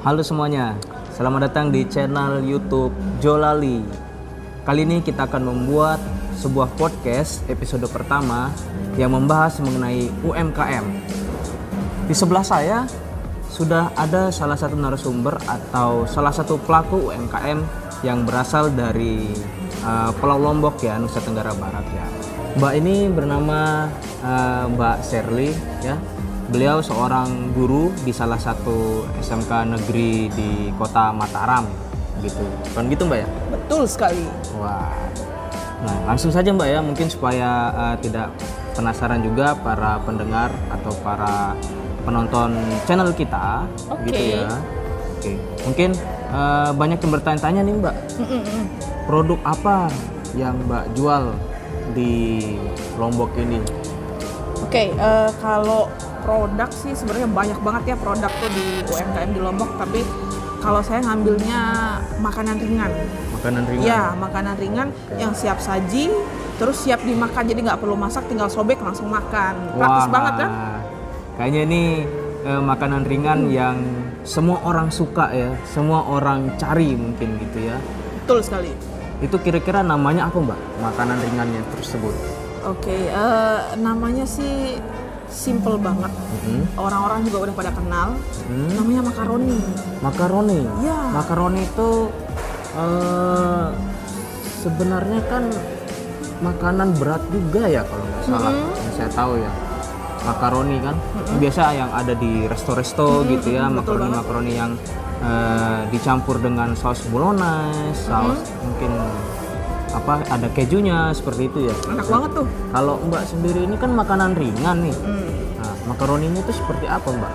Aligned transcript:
Halo 0.00 0.24
semuanya, 0.24 0.80
selamat 1.12 1.52
datang 1.52 1.68
di 1.68 1.84
channel 1.84 2.40
YouTube 2.40 2.88
Jolali. 3.20 3.84
Kali 4.64 4.88
ini 4.88 5.04
kita 5.04 5.28
akan 5.28 5.44
membuat 5.44 6.00
sebuah 6.40 6.72
podcast 6.80 7.44
episode 7.52 7.84
pertama 7.92 8.48
yang 8.96 9.12
membahas 9.12 9.60
mengenai 9.60 10.08
UMKM. 10.24 10.88
Di 12.08 12.16
sebelah 12.16 12.40
saya 12.40 12.88
sudah 13.52 13.92
ada 13.92 14.32
salah 14.32 14.56
satu 14.56 14.72
narasumber 14.72 15.36
atau 15.44 16.08
salah 16.08 16.32
satu 16.32 16.56
pelaku 16.64 17.12
UMKM 17.12 17.60
yang 18.00 18.24
berasal 18.24 18.72
dari 18.72 19.28
uh, 19.84 20.16
Pulau 20.16 20.40
Lombok 20.40 20.80
ya, 20.80 20.96
Nusa 20.96 21.20
Tenggara 21.20 21.52
Barat 21.52 21.84
ya. 21.92 22.08
Mbak 22.56 22.72
ini 22.72 23.04
bernama 23.12 23.92
uh, 24.24 24.64
Mbak 24.64 24.96
Sherly 25.04 25.52
ya. 25.84 26.00
Beliau 26.50 26.82
seorang 26.82 27.54
guru 27.54 27.94
di 28.02 28.10
salah 28.10 28.38
satu 28.38 29.06
SMK 29.22 29.70
negeri 29.70 30.26
di 30.34 30.50
kota 30.74 31.14
Mataram 31.14 31.62
gitu. 32.18 32.42
Kan 32.74 32.90
gitu 32.90 33.06
Mbak 33.06 33.18
ya? 33.22 33.28
Betul 33.54 33.86
sekali. 33.86 34.26
Wah. 34.58 34.90
Nah, 35.86 35.96
langsung 36.10 36.34
saja 36.34 36.50
Mbak 36.50 36.68
ya, 36.68 36.78
mungkin 36.82 37.06
supaya 37.06 37.70
uh, 37.72 37.96
tidak 38.02 38.34
penasaran 38.74 39.22
juga 39.22 39.54
para 39.62 40.02
pendengar 40.02 40.50
atau 40.74 40.92
para 41.06 41.54
penonton 42.02 42.58
channel 42.84 43.14
kita 43.14 43.64
Oke. 43.86 44.10
gitu 44.10 44.22
ya. 44.34 44.50
Oke. 45.16 45.32
Mungkin 45.70 45.90
uh, 46.34 46.74
banyak 46.74 46.98
yang 46.98 47.12
bertanya-tanya 47.14 47.60
nih 47.62 47.74
Mbak, 47.78 47.96
Mm-mm-mm. 48.18 48.64
produk 49.06 49.38
apa 49.46 49.86
yang 50.34 50.58
Mbak 50.66 50.98
jual 50.98 51.30
di 51.94 52.12
Lombok 52.98 53.30
ini? 53.38 53.62
Oke, 54.60 54.92
eh, 54.92 55.30
kalau 55.40 55.88
produk 56.22 56.70
sih 56.70 56.92
sebenarnya 56.92 57.28
banyak 57.28 57.58
banget 57.60 57.82
ya 57.92 57.96
produk 57.96 58.32
tuh 58.40 58.50
di 58.52 58.84
UMKM 58.86 59.30
di 59.34 59.40
Lombok, 59.40 59.70
tapi 59.80 60.00
kalau 60.60 60.84
saya 60.84 61.00
ngambilnya 61.04 61.60
makanan 62.20 62.60
ringan. 62.60 62.92
Makanan 63.40 63.62
ringan. 63.64 63.86
Ya, 63.88 64.12
makanan 64.12 64.54
ringan 64.60 64.88
yang 65.16 65.32
siap 65.32 65.56
saji, 65.56 66.12
terus 66.60 66.84
siap 66.84 67.00
dimakan. 67.00 67.48
Jadi 67.48 67.60
nggak 67.64 67.80
perlu 67.80 67.96
masak, 67.96 68.28
tinggal 68.28 68.52
sobek 68.52 68.76
langsung 68.84 69.08
makan. 69.08 69.56
Praktis 69.74 70.06
Wah, 70.06 70.12
banget 70.12 70.34
kan? 70.44 70.50
Kayaknya 71.40 71.60
ini 71.64 71.82
eh, 72.44 72.60
makanan 72.60 73.02
ringan 73.08 73.48
yang 73.48 73.76
semua 74.20 74.60
orang 74.68 74.92
suka 74.92 75.32
ya, 75.32 75.56
semua 75.64 76.04
orang 76.04 76.52
cari 76.60 76.92
mungkin 76.92 77.40
gitu 77.40 77.64
ya. 77.64 77.76
Betul 78.20 78.44
sekali. 78.44 78.70
Itu 79.24 79.40
kira-kira 79.40 79.80
namanya 79.80 80.28
apa 80.28 80.36
Mbak? 80.36 80.60
Makanan 80.84 81.16
ringannya 81.24 81.62
tersebut. 81.72 82.12
Oke, 82.68 83.08
eh, 83.08 83.60
namanya 83.80 84.28
sih 84.28 84.76
simple 85.30 85.78
banget. 85.78 86.12
Mhm. 86.12 86.74
Orang-orang 86.76 87.20
juga 87.24 87.38
udah 87.48 87.54
pada 87.54 87.70
kenal. 87.72 88.08
Hmm. 88.50 88.68
Namanya 88.74 89.02
makaroni. 89.08 89.58
Makaroni. 90.02 90.60
Ya. 90.82 91.00
Makaroni 91.14 91.60
itu 91.64 91.90
eh, 92.70 93.66
sebenarnya 94.60 95.20
kan 95.26 95.44
makanan 96.40 96.96
berat 96.98 97.22
juga 97.30 97.66
ya 97.70 97.82
kalau 97.86 98.04
nggak 98.04 98.22
salah. 98.26 98.52
Mhm. 98.52 98.70
Yang 98.74 98.94
saya 98.98 99.10
tahu 99.14 99.32
ya. 99.38 99.52
Makaroni 100.20 100.76
kan 100.84 100.96
biasa 101.40 101.62
yang 101.72 101.90
ada 101.96 102.12
di 102.12 102.44
resto-resto 102.44 103.24
gitu 103.24 103.56
ya, 103.56 103.72
makaroni-makaroni 103.72 104.52
yang 104.52 104.76
eh, 105.24 105.80
dicampur 105.88 106.36
dengan 106.36 106.76
saus 106.76 107.00
bolognese, 107.08 108.04
saus 108.04 108.40
mungkin 108.60 108.92
apa 109.90 110.22
ada 110.30 110.48
kejunya 110.54 111.10
seperti 111.10 111.50
itu 111.50 111.58
ya. 111.70 111.74
Enak 111.90 112.06
banget 112.06 112.30
tuh. 112.42 112.46
Kalau 112.70 112.94
Mbak 113.06 113.22
sendiri 113.26 113.60
ini 113.66 113.76
kan 113.76 113.90
makanan 113.92 114.38
ringan 114.38 114.76
nih. 114.86 114.96
Hmm. 115.02 115.30
Nah, 115.60 115.74
makaroni 115.90 116.26
ini 116.30 116.40
tuh 116.46 116.54
seperti 116.54 116.86
apa 116.86 117.08
Mbak? 117.10 117.34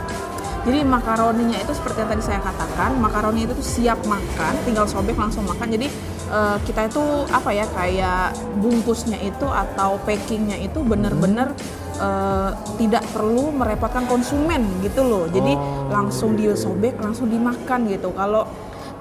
Jadi 0.66 0.82
makaroninya 0.82 1.62
itu 1.62 1.78
seperti 1.78 2.02
yang 2.02 2.10
tadi 2.10 2.24
saya 2.26 2.42
katakan, 2.42 2.98
makaroni 2.98 3.46
itu 3.46 3.54
tuh 3.54 3.62
siap 3.62 4.02
makan, 4.10 4.54
tinggal 4.66 4.90
sobek 4.90 5.14
langsung 5.14 5.46
makan. 5.46 5.70
Jadi 5.70 5.88
eh, 6.34 6.58
kita 6.66 6.90
itu 6.90 7.04
apa 7.30 7.54
ya 7.54 7.70
kayak 7.70 8.34
bungkusnya 8.58 9.22
itu 9.22 9.46
atau 9.46 10.02
packingnya 10.02 10.58
itu 10.58 10.82
bener-bener 10.82 11.54
eh, 12.02 12.50
tidak 12.82 13.06
perlu 13.14 13.54
merepotkan 13.54 14.10
konsumen 14.10 14.66
gitu 14.82 15.06
loh. 15.06 15.30
Jadi 15.30 15.54
Oh, 15.54 15.94
langsung 15.94 16.34
disobek, 16.34 16.98
langsung 16.98 17.30
dimakan 17.30 17.86
gitu. 17.86 18.10
Kalau 18.18 18.50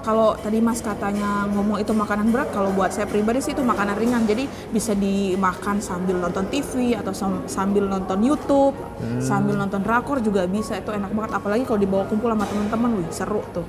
kalau 0.05 0.37
tadi 0.37 0.61
Mas 0.61 0.85
katanya 0.85 1.49
ngomong 1.49 1.81
itu 1.81 1.89
makanan 1.89 2.29
berat, 2.29 2.53
kalau 2.53 2.69
buat 2.77 2.93
saya 2.93 3.09
pribadi 3.09 3.41
sih 3.41 3.57
itu 3.57 3.65
makanan 3.65 3.97
ringan. 3.97 4.21
Jadi 4.29 4.45
bisa 4.69 4.93
dimakan 4.93 5.81
sambil 5.81 6.21
nonton 6.21 6.45
TV 6.53 6.93
atau 6.93 7.09
sam- 7.09 7.49
sambil 7.49 7.89
nonton 7.89 8.21
YouTube, 8.21 8.77
sambil 9.17 9.57
nonton 9.57 9.81
drakor 9.81 10.21
juga 10.21 10.45
bisa. 10.45 10.77
Itu 10.77 10.93
enak 10.93 11.09
banget 11.09 11.31
apalagi 11.33 11.65
kalau 11.65 11.81
dibawa 11.81 12.05
kumpul 12.05 12.29
sama 12.29 12.45
teman-teman, 12.45 13.01
wih 13.01 13.09
seru 13.09 13.41
tuh. 13.49 13.65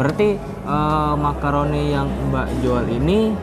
Berarti 0.00 0.40
eh, 0.40 1.14
makaroni 1.20 1.92
yang 1.92 2.08
Mbak 2.32 2.46
jual 2.64 2.88
ini 2.88 3.36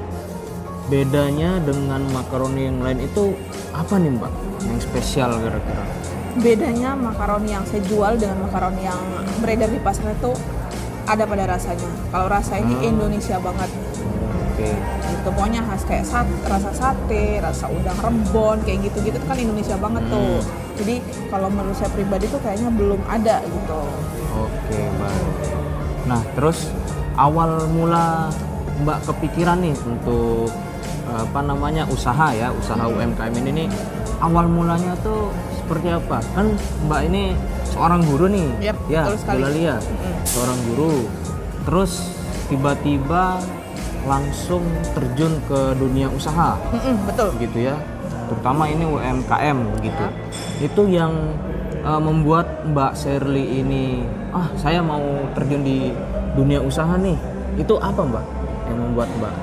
bedanya 0.90 1.62
dengan 1.62 2.02
makaroni 2.10 2.70
yang 2.70 2.82
lain 2.82 3.06
itu 3.06 3.38
apa 3.70 4.02
nih 4.02 4.12
Mbak? 4.18 4.34
Yang 4.66 4.80
spesial 4.90 5.30
kira-kira? 5.38 5.86
Bedanya 6.36 6.98
makaroni 6.98 7.54
yang 7.54 7.64
saya 7.70 7.86
jual 7.86 8.18
dengan 8.18 8.50
makaroni 8.50 8.82
yang 8.82 9.00
beredar 9.40 9.70
di 9.70 9.80
pasar 9.80 10.10
itu 10.10 10.34
ada 11.06 11.24
pada 11.26 11.46
rasanya. 11.46 11.90
Kalau 12.10 12.28
rasa 12.28 12.58
ini 12.58 12.76
Indonesia 12.86 13.38
banget. 13.40 13.70
Oke. 14.56 14.72
gitu 15.12 15.30
pokoknya 15.36 15.60
khas 15.68 15.84
kayak 15.84 16.08
sat, 16.08 16.24
rasa 16.48 16.72
sate, 16.72 17.44
rasa 17.44 17.68
udang 17.68 18.00
rebon 18.00 18.56
kayak 18.64 18.88
gitu-gitu 18.88 19.20
itu 19.20 19.28
kan 19.28 19.36
Indonesia 19.36 19.76
banget 19.76 20.08
tuh. 20.08 20.40
Jadi 20.80 20.96
kalau 21.28 21.52
menurut 21.52 21.76
saya 21.76 21.92
pribadi 21.92 22.32
tuh 22.32 22.40
kayaknya 22.40 22.72
belum 22.72 23.04
ada 23.04 23.44
gitu. 23.44 23.82
Oke, 24.32 24.80
baik. 24.80 25.28
Nah, 26.08 26.22
terus 26.40 26.72
awal 27.20 27.68
mula 27.68 28.32
Mbak 28.76 29.08
kepikiran 29.12 29.60
nih 29.60 29.76
untuk 29.88 30.52
eh, 31.08 31.22
apa 31.28 31.40
namanya 31.44 31.84
usaha 31.92 32.32
ya, 32.32 32.52
usaha 32.56 32.88
UMKM 32.88 33.36
ini 33.44 33.52
nih 33.66 33.68
awal 34.24 34.48
mulanya 34.48 34.96
tuh 35.04 35.36
seperti 35.60 35.92
apa? 35.92 36.24
Kan 36.32 36.56
Mbak 36.88 37.02
ini 37.12 37.36
seorang 37.76 38.02
guru 38.08 38.26
nih. 38.32 38.48
Yap, 38.72 38.78
ya, 38.88 39.04
sekali. 39.20 39.44
Jolalia. 39.44 39.76
Seorang 40.24 40.60
guru. 40.72 40.94
Terus 41.68 41.92
tiba-tiba 42.48 43.42
langsung 44.06 44.62
terjun 44.94 45.34
ke 45.50 45.74
dunia 45.82 46.08
usaha 46.14 46.54
Mm-mm, 46.70 47.10
betul. 47.10 47.34
gitu 47.42 47.58
ya 47.58 47.76
terutama 48.30 48.70
ini 48.70 48.86
UMKM 48.86 49.58
gitu 49.82 50.06
itu 50.62 50.82
yang 50.94 51.14
uh, 51.82 51.98
membuat 51.98 52.66
Mbak 52.70 52.94
Sherly 52.94 53.66
ini 53.66 54.06
ah 54.30 54.50
saya 54.58 54.86
mau 54.86 55.02
terjun 55.34 55.66
di 55.66 55.90
dunia 56.38 56.62
usaha 56.62 56.94
nih 57.02 57.18
itu 57.58 57.74
apa 57.82 58.02
Mbak 58.02 58.26
yang 58.70 58.78
membuat 58.78 59.10
Mbak 59.18 59.34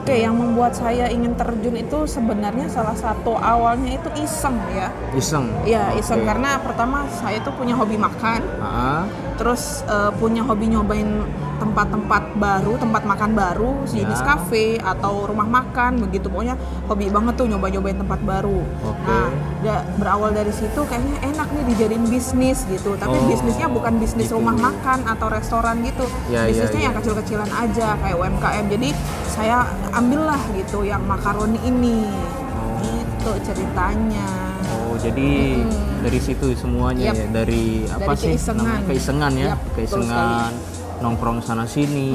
Oke, 0.00 0.16
yang 0.16 0.32
membuat 0.32 0.72
saya 0.72 1.12
ingin 1.12 1.36
terjun 1.36 1.76
itu 1.76 2.08
sebenarnya 2.08 2.72
salah 2.72 2.96
satu 2.96 3.36
awalnya 3.36 4.00
itu 4.00 4.08
iseng 4.16 4.56
ya. 4.72 4.88
iseng 5.12 5.44
Ya 5.68 5.92
iseng 5.92 6.24
Oke. 6.24 6.32
karena 6.32 6.56
pertama 6.56 7.04
saya 7.20 7.36
tuh 7.44 7.52
punya 7.52 7.76
hobi 7.76 8.00
makan, 8.00 8.40
Ah, 8.64 9.04
terus 9.40 9.80
eh, 9.88 10.12
punya 10.14 10.44
hobi 10.44 10.68
nyobain 10.68 11.24
tempat-tempat 11.56 12.36
baru, 12.36 12.72
tempat 12.76 13.04
makan 13.04 13.30
baru, 13.32 13.84
sejenis 13.84 14.20
Ya. 14.20 14.26
kafe 14.26 14.66
atau 14.76 15.24
rumah 15.24 15.44
makan 15.44 16.00
begitu. 16.00 16.28
Pokoknya 16.28 16.56
hobi 16.84 17.08
banget 17.08 17.36
tuh 17.36 17.46
nyoba-nyobain 17.46 17.96
tempat 17.96 18.16
baru. 18.18 18.64
Oke. 18.80 19.04
Nah, 19.06 19.28
da- 19.60 19.84
berawal 19.94 20.32
dari 20.32 20.48
situ 20.50 20.80
kayaknya 20.82 21.20
enak 21.22 21.48
nih 21.50 21.64
dijadiin 21.68 22.04
bisnis 22.06 22.64
gitu. 22.64 22.96
Tapi 22.96 23.12
Oh, 23.12 23.28
bisnisnya 23.28 23.68
bukan 23.68 23.96
bisnis 23.96 24.28
gitu. 24.28 24.40
rumah 24.40 24.56
makan 24.56 25.04
atau 25.04 25.28
restoran 25.28 25.80
gitu. 25.80 26.08
Ya, 26.28 26.44
ya, 26.44 26.64
Bisnisnya 26.64 26.80
ya. 26.80 26.86
yang 26.88 26.94
kecil-kecilan 26.96 27.50
aja 27.50 27.88
kayak 27.94 28.16
UMKM. 28.16 28.64
Jadi 28.70 28.88
saya 29.26 29.64
ambillah 29.90 30.40
gitu 30.54 30.80
yang 30.82 31.00
makaroni 31.02 31.60
ini. 31.62 32.08
Gitu 32.80 33.30
ceritanya. 33.44 34.28
oh 34.70 34.96
jadi 34.96 35.60
dari 36.00 36.18
situ 36.18 36.52
semuanya 36.56 37.12
Yap. 37.12 37.16
ya 37.16 37.26
dari 37.30 37.64
apa 37.86 38.12
Dari 38.12 38.20
sih 38.20 38.28
keisengan. 38.34 38.64
namanya? 38.64 38.86
keisengan 38.88 39.32
ya 39.36 39.46
betul 39.54 39.74
keisengan 39.76 40.52
nongkrong 41.00 41.38
sana 41.40 41.64
sini 41.64 42.12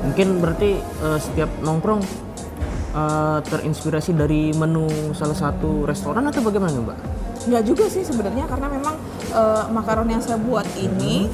mungkin 0.00 0.40
berarti 0.40 0.70
eh, 0.80 1.18
setiap 1.20 1.50
nongkrong 1.60 2.00
eh, 2.92 3.38
terinspirasi 3.44 4.12
dari 4.12 4.52
menu 4.52 4.88
salah 5.12 5.36
satu 5.36 5.84
restoran 5.84 6.24
atau 6.28 6.40
bagaimana 6.40 6.76
Mbak? 6.80 6.98
Nggak 7.42 7.62
juga 7.66 7.84
sih 7.90 8.06
sebenarnya 8.06 8.46
karena 8.48 8.68
memang 8.70 8.94
eh, 9.32 9.64
makaroni 9.68 10.16
yang 10.16 10.24
saya 10.24 10.38
buat 10.40 10.64
ini 10.78 11.28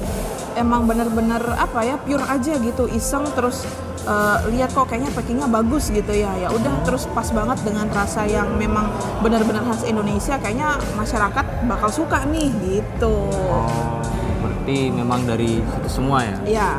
emang 0.57 0.89
bener-bener 0.89 1.39
apa 1.55 1.85
ya 1.85 1.95
pure 2.01 2.25
aja 2.25 2.57
gitu 2.59 2.89
iseng 2.91 3.23
terus 3.31 3.63
eh, 4.03 4.37
lihat 4.51 4.71
kok 4.71 4.87
kayaknya 4.87 5.11
packingnya 5.11 5.47
bagus 5.47 5.89
gitu 5.89 6.11
ya 6.11 6.31
ya 6.35 6.47
udah 6.49 6.73
terus 6.83 7.07
pas 7.11 7.27
banget 7.29 7.59
dengan 7.63 7.87
rasa 7.91 8.23
yang 8.23 8.47
memang 8.55 8.87
benar-benar 9.19 9.65
khas 9.65 9.83
Indonesia 9.83 10.37
kayaknya 10.37 10.77
masyarakat 10.95 11.45
bakal 11.65 11.89
suka 11.89 12.23
nih 12.27 12.49
gitu 12.63 13.15
Oh, 13.49 13.99
berarti 14.39 14.93
memang 14.93 15.25
dari 15.25 15.59
situ 15.59 15.89
semua 15.89 16.23
ya? 16.23 16.37
ya 16.45 16.71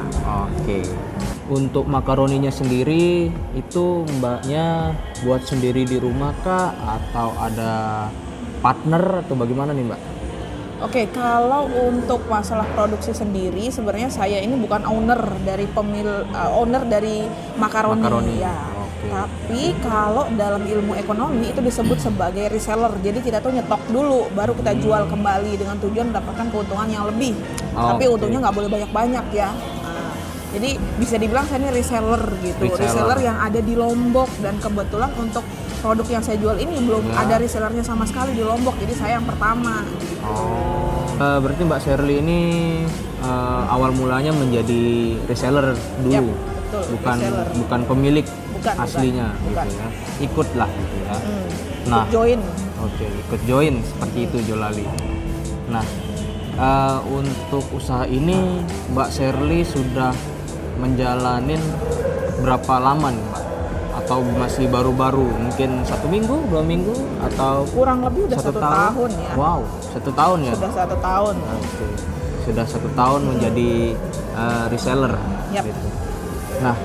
Oke. 0.47 0.87
Untuk 1.51 1.91
makaroninya 1.91 2.55
sendiri 2.55 3.27
itu 3.59 3.85
mbaknya 4.23 4.95
buat 5.27 5.43
sendiri 5.43 5.83
di 5.83 5.99
rumah 5.99 6.31
kah 6.47 6.71
atau 6.79 7.35
ada 7.35 8.07
partner 8.63 9.27
atau 9.27 9.35
bagaimana 9.35 9.75
nih 9.75 9.83
mbak? 9.83 10.01
Oke, 10.81 11.13
kalau 11.13 11.69
untuk 11.69 12.25
masalah 12.25 12.65
produksi 12.73 13.13
sendiri, 13.13 13.69
sebenarnya 13.69 14.09
saya 14.09 14.41
ini 14.41 14.57
bukan 14.57 14.89
owner 14.89 15.21
dari 15.45 15.69
pemil, 15.69 16.25
uh, 16.33 16.57
owner 16.57 16.89
dari 16.89 17.29
makaroni, 17.61 18.01
Makaroni, 18.01 18.35
ya. 18.41 18.57
oke. 18.81 19.09
Tapi 19.13 19.77
kalau 19.85 20.25
dalam 20.41 20.65
ilmu 20.65 20.97
ekonomi 20.97 21.53
itu 21.53 21.61
disebut 21.61 22.01
sebagai 22.01 22.49
reseller. 22.49 22.97
Jadi 23.05 23.21
kita 23.21 23.45
tuh 23.45 23.53
nyetok 23.53 23.93
dulu, 23.93 24.33
baru 24.33 24.57
kita 24.57 24.73
jual 24.81 25.05
kembali 25.05 25.53
dengan 25.61 25.77
tujuan 25.85 26.17
mendapatkan 26.17 26.49
keuntungan 26.49 26.89
yang 26.89 27.05
lebih. 27.13 27.37
Oh, 27.77 27.93
Tapi 27.93 28.09
untungnya 28.09 28.41
nggak 28.49 28.57
boleh 28.57 28.71
banyak-banyak 28.73 29.27
ya. 29.37 29.53
Nah, 29.85 30.17
jadi 30.57 30.81
bisa 30.97 31.21
dibilang 31.21 31.45
saya 31.45 31.61
ini 31.61 31.77
reseller 31.77 32.25
gitu, 32.41 32.73
Reseller. 32.73 32.89
reseller 32.89 33.19
yang 33.21 33.37
ada 33.37 33.61
di 33.61 33.77
Lombok 33.77 34.33
dan 34.41 34.57
kebetulan 34.57 35.13
untuk 35.21 35.45
produk 35.81 36.07
yang 36.07 36.21
saya 36.21 36.37
jual 36.37 36.55
ini 36.55 36.77
belum 36.79 37.03
Ya. 37.05 37.15
ada 37.19 37.35
resellernya 37.37 37.81
sama 37.81 38.05
sekali 38.05 38.33
di 38.33 38.41
Lombok. 38.41 38.77
Jadi 38.77 38.93
saya 38.93 39.13
yang 39.17 39.27
pertama. 39.27 39.83
gitu. 39.91 40.15
Oh. 40.23 41.05
Eh, 41.17 41.39
berarti 41.39 41.63
Mbak 41.63 41.81
Shirley 41.81 42.17
ini 42.19 42.39
eh, 43.21 43.63
awal 43.67 43.93
mulanya 43.93 44.31
menjadi 44.31 44.83
reseller 45.25 45.73
dulu, 45.99 46.09
Yap, 46.11 46.25
betul, 46.25 46.83
bukan 46.95 47.17
reseller. 47.19 47.47
bukan 47.55 47.81
pemilik 47.87 48.27
Bukan, 48.55 48.75
aslinya 48.79 49.29
bukan, 49.43 49.65
gitu 49.65 49.77
ya. 49.77 49.89
Ikut 50.21 50.49
lah 50.55 50.71
gitu 50.71 50.97
ya. 50.99 51.15
Hmm. 51.15 51.45
Nah. 51.83 51.97
Ikut 51.99 52.11
join. 52.11 52.41
Oke, 52.81 53.07
ikut 53.09 53.41
join 53.45 53.75
seperti 53.83 54.19
itu 54.25 54.37
Jolali. 54.47 54.85
Nah, 55.69 55.85
eh, 56.55 56.99
untuk 57.07 57.65
usaha 57.71 58.05
ini 58.05 58.65
Mbak 58.91 59.09
Shirley 59.11 59.61
sudah 59.63 60.13
menjalanin 60.77 61.61
berapa 62.39 62.75
lama 62.79 63.13
nih 63.13 63.21
Mbak? 63.23 63.40
Atau 64.01 64.25
masih 64.25 64.65
baru-baru? 64.73 65.29
Mungkin 65.29 65.85
satu 65.85 66.09
minggu, 66.09 66.49
dua 66.49 66.65
minggu, 66.65 66.97
atau 67.21 67.69
kurang 67.69 68.01
lebih 68.01 68.33
udah 68.33 68.39
satu, 68.41 68.57
tahun. 68.57 69.11
ya 69.13 69.31
Wow, 69.37 69.61
satu 69.93 70.11
tahun 70.17 70.39
ya? 70.49 70.53
sudah 70.57 70.73
satu 70.73 70.97
tahun 70.99 71.35
Oke, 71.37 71.87
sudah 72.49 72.65
satu 72.65 72.89
tahun 72.97 73.21
menjadi 73.29 73.71
eh, 74.35 74.65
reseller. 74.73 75.15
Yap. 75.53 75.65
gitu. 75.69 75.87
Nah, 76.65 76.77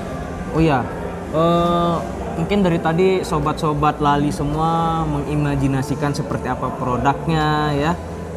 oh 0.52 0.60
ya, 0.60 0.84
eh, 1.32 1.96
mungkin 2.36 2.58
dari 2.60 2.78
tadi 2.78 3.08
sobat-sobat 3.24 3.96
lali 4.04 4.28
semua 4.28 5.02
mengimajinasikan 5.08 6.12
seperti 6.12 6.52
apa 6.52 6.68
produknya 6.76 7.72
ya, 7.72 7.92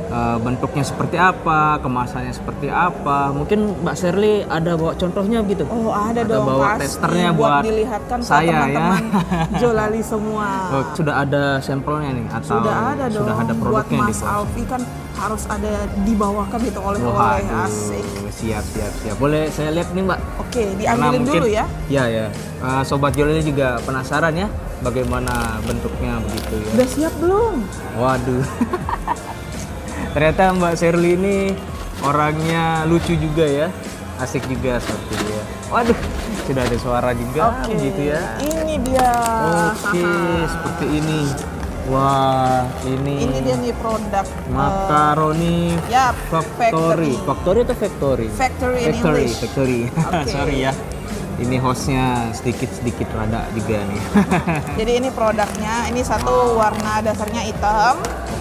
Eh, 0.09 0.37
bentuknya 0.41 0.81
seperti 0.81 1.15
apa, 1.15 1.77
kemasannya 1.77 2.33
seperti 2.33 2.65
apa. 2.65 3.29
Mungkin 3.29 3.77
Mbak 3.79 3.93
Shirley 3.93 4.41
ada 4.41 4.73
bawa 4.73 4.97
contohnya 4.97 5.37
gitu? 5.43 5.69
oh 5.69 5.93
ada, 5.93 6.19
Ada 6.19 6.33
dong 6.33 6.45
bawa 6.49 6.65
pasti 6.67 6.81
testernya 6.81 7.29
buat, 7.29 7.37
buat 7.37 7.63
dilihatkan 7.63 8.17
saya, 8.19 8.41
ya. 8.41 8.49
teman-teman 8.49 9.03
Jolali 9.61 10.01
semua 10.01 10.47
Oh, 10.71 10.83
sudah 10.91 11.13
ada 11.19 11.43
sampelnya 11.59 12.09
nih 12.11 12.25
atau 12.27 12.57
sudah 12.57 12.73
ada 12.89 13.05
dong 13.05 13.21
sudah 13.21 13.35
ada 13.37 13.53
buat 13.53 13.61
produknya 13.85 13.99
di 14.01 14.09
Mas? 14.09 14.21
Alfi 14.25 14.63
kan 14.65 14.81
harus 15.13 15.43
ada 15.45 15.71
dibawakan 16.01 16.59
gitu 16.63 16.79
oleh 16.79 16.99
oleh 16.99 17.45
asik 17.61 18.05
siap 18.31 18.65
siap 18.65 18.91
siap. 18.97 19.15
Boleh 19.15 19.45
saya 19.47 19.69
lihat 19.69 19.93
nih 19.93 20.03
Mbak? 20.03 20.19
oke 20.39 20.63
diambilin 20.75 21.21
mungkin- 21.21 21.37
dulu 21.37 21.49
ya 21.51 21.65
Ya 21.85 22.03
ya. 22.09 22.25
Eh, 22.57 22.81
Sobat 22.81 23.13
Jol 23.13 23.29
ini 23.29 23.45
juga 23.45 23.77
penasaran 23.79 24.33
ya 24.33 24.49
bagaimana 24.81 25.37
bentuknya 25.61 26.17
begitu 26.19 26.55
ya. 26.57 26.69
udah 26.73 26.87
siap 26.89 27.13
belum 27.21 27.55
Waduh. 27.93 28.41
Ternyata 30.09 30.43
Mbak 30.57 30.73
Shirley 30.75 31.13
ini 31.15 31.37
orangnya 32.01 32.83
lucu 32.85 33.13
juga 33.13 33.45
ya. 33.45 33.67
Asik 34.19 34.43
juga 34.51 34.81
seperti 34.83 35.15
ya. 35.31 35.43
Waduh, 35.71 35.95
sudah 36.43 36.63
ada 36.65 36.77
suara 36.81 37.11
juga 37.15 37.55
oke 37.55 37.71
begitu 37.71 38.11
ya. 38.11 38.19
ini 38.41 38.75
dia 38.83 39.09
Oke, 39.71 40.01
Haha. 40.03 40.49
seperti 40.49 40.85
ini. 40.91 41.21
Wah, 41.89 42.69
ini, 42.85 43.25
ini 43.25 43.37
dia 43.41 43.57
nih 43.57 43.73
produk 43.73 44.21
eh, 44.21 44.53
makaroni 44.53 45.73
Yap, 45.89 46.13
factory. 46.29 46.69
factory. 46.69 47.13
Factory 47.25 47.59
atau 47.65 47.75
factory? 47.81 48.27
Factory 48.29 48.79
in 48.85 48.93
factory, 48.93 49.23
English. 49.25 49.35
factory. 49.41 49.81
Oke. 50.13 50.29
Sorry 50.29 50.57
ya. 50.69 50.71
Ini 51.39 51.55
hostnya 51.57 52.29
sedikit-sedikit 52.29 53.07
rada 53.15 53.47
juga 53.55 53.79
nih. 53.81 54.01
Jadi 54.79 54.91
ini 54.99 55.09
produknya, 55.09 55.87
ini 55.87 56.03
satu 56.03 56.53
warna 56.53 56.99
dasarnya 56.99 57.41
hitam, 57.41 57.95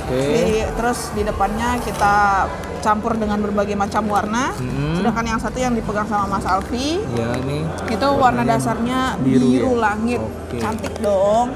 Oke. 0.04 0.18
di- 0.18 0.66
terus 0.74 1.14
di 1.14 1.22
depannya 1.22 1.78
kita 1.78 2.46
campur 2.78 3.14
dengan 3.14 3.38
berbagai 3.38 3.74
macam 3.74 4.06
warna. 4.06 4.50
Mm-mm. 4.54 4.98
Sedangkan 4.98 5.24
yang 5.26 5.38
satu 5.38 5.58
yang 5.58 5.74
dipegang 5.74 6.06
sama 6.06 6.26
Mas 6.28 6.46
Alfi 6.46 7.02
Ya 7.10 7.34
ini 7.36 7.66
itu 7.86 8.06
warna 8.14 8.42
dasarnya 8.42 9.18
biru 9.18 9.46
biru, 9.48 9.70
ya? 9.74 9.78
langit, 9.90 10.20
Oke. 10.22 10.58
cantik 10.58 10.94
dong. 10.98 11.54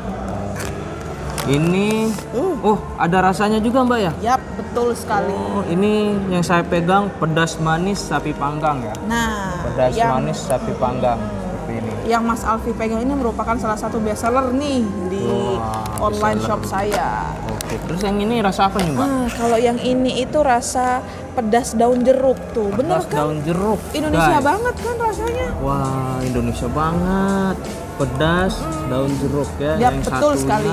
ini 1.43 2.07
Uh. 2.31 2.55
oh 2.63 2.79
ada 2.95 3.19
rasanya 3.19 3.59
juga 3.59 3.83
Mbak 3.83 3.99
ya? 3.99 4.13
Yap, 4.23 4.41
betul 4.55 4.95
sekali. 4.95 5.35
Oh, 5.35 5.67
ini 5.67 6.15
yang 6.31 6.39
saya 6.41 6.63
pegang 6.63 7.11
pedas 7.19 7.59
manis 7.59 7.99
sapi 7.99 8.31
panggang 8.31 8.79
ya. 8.79 8.95
Nah, 9.05 9.52
Pedas 9.63 9.93
yang 9.93 10.11
manis 10.17 10.39
sapi 10.39 10.73
panggang 10.75 11.17
seperti 11.17 11.73
ini. 11.77 11.91
yang 12.05 12.23
Mas 12.23 12.43
Alfi 12.43 12.73
pegang 12.73 12.99
ini 12.99 13.13
merupakan 13.13 13.55
salah 13.55 13.75
satu 13.75 13.97
bestseller 13.97 14.51
nih 14.51 14.83
di 15.09 15.23
Wah, 15.23 16.03
online 16.03 16.37
bestseller. 16.37 16.59
shop 16.59 16.63
saya. 16.67 17.11
Oke, 17.49 17.75
terus 17.81 18.01
yang 18.01 18.19
ini 18.19 18.39
rasa 18.39 18.67
apa 18.67 18.79
nih 18.79 18.91
Mbak? 18.91 19.07
Ah, 19.07 19.27
kalau 19.33 19.57
yang 19.57 19.79
ini 19.79 20.21
itu 20.21 20.39
rasa 20.39 21.01
pedas 21.33 21.73
daun 21.73 22.03
jeruk 22.03 22.37
tuh, 22.53 22.69
bener 22.71 22.99
Pedas 22.99 23.07
kan? 23.07 23.19
daun 23.23 23.39
jeruk. 23.41 23.81
Indonesia 23.93 24.37
guys. 24.37 24.45
banget 24.45 24.75
kan 24.77 24.95
rasanya. 24.99 25.47
Wah, 25.59 26.19
Indonesia 26.21 26.69
banget. 26.69 27.57
Pedas 27.93 28.55
daun 28.89 29.13
jeruk 29.17 29.51
ya. 29.57 29.73
Yap, 29.73 29.81
yang 29.81 29.97
betul 30.01 30.11
satunya 30.33 30.43
sekali. 30.43 30.71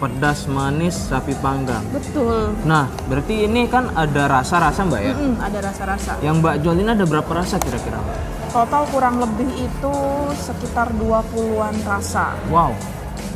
Pedas 0.00 0.48
manis 0.48 0.96
sapi 0.96 1.36
panggang. 1.38 1.84
Betul. 1.92 2.56
Nah, 2.64 2.88
berarti 3.04 3.44
ini 3.44 3.68
kan 3.68 3.92
ada 3.92 4.26
rasa-rasa 4.26 4.80
Mbak 4.82 5.00
ya? 5.00 5.12
Mm, 5.12 5.34
ada 5.36 5.58
rasa-rasa. 5.60 6.12
Yang 6.18 6.34
Mbak 6.40 6.54
jual 6.64 6.76
ini 6.76 6.90
ada 6.90 7.04
berapa 7.04 7.28
rasa 7.30 7.60
kira-kira? 7.60 8.00
Total 8.48 8.82
kurang 8.88 9.20
lebih 9.20 9.46
itu 9.60 9.94
sekitar 10.34 10.90
20-an 10.96 11.76
rasa. 11.84 12.32
Wow. 12.48 12.72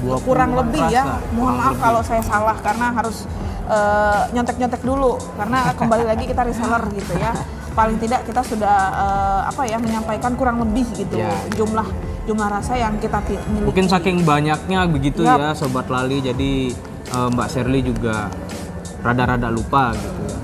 20 0.03 0.25
Kurang 0.25 0.51
lebih 0.57 0.83
ya. 0.89 1.21
Mohon 1.31 1.37
Kurang 1.37 1.55
maaf 1.55 1.69
lebih. 1.71 1.85
kalau 1.85 2.01
saya 2.03 2.23
salah 2.25 2.57
karena 2.59 2.87
harus 2.91 3.17
eh, 3.65 4.23
nyontek-nyontek 4.33 4.83
dulu 4.83 5.13
karena 5.37 5.71
kembali 5.73 6.05
lagi 6.05 6.25
kita 6.25 6.43
reseller 6.43 6.83
gitu 6.91 7.15
ya. 7.15 7.31
Paling 7.79 7.99
tidak 7.99 8.25
kita 8.25 8.41
sudah 8.41 8.77
eh, 8.91 9.41
apa 9.53 9.63
ya 9.69 9.77
menyampaikan 9.77 10.33
kurang 10.35 10.65
lebih 10.65 10.89
gitu 10.95 11.15
Ya. 11.15 11.31
jumlah 11.53 11.87
jumlah 12.25 12.49
rasa 12.49 12.75
yang 12.81 12.97
kita 12.99 13.21
miliki. 13.25 13.65
Mungkin 13.69 13.85
saking 13.89 14.17
banyaknya 14.25 14.89
begitu 14.89 15.23
Yap. 15.25 15.39
ya 15.39 15.51
sobat 15.53 15.87
lali 15.93 16.25
jadi 16.25 16.53
eh, 17.13 17.29
Mbak 17.31 17.49
Shirley 17.53 17.85
juga 17.85 18.33
rada-rada 19.05 19.53
lupa 19.53 19.93
gitu 19.93 20.21
ya. 20.25 20.39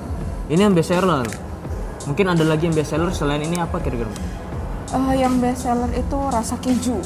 Ini 0.53 0.61
yang 0.69 0.75
best 0.77 0.93
seller. 0.93 1.27
Mungkin 2.05 2.27
ada 2.29 2.45
lagi 2.45 2.69
yang 2.69 2.77
best 2.77 2.93
seller 2.93 3.09
selain 3.13 3.41
ini 3.41 3.57
apa 3.57 3.81
kira-kira? 3.81 4.13
Eh, 4.91 5.15
yang 5.17 5.41
best 5.41 5.65
seller 5.65 5.89
itu 5.97 6.19
rasa 6.29 6.59
keju. 6.61 6.99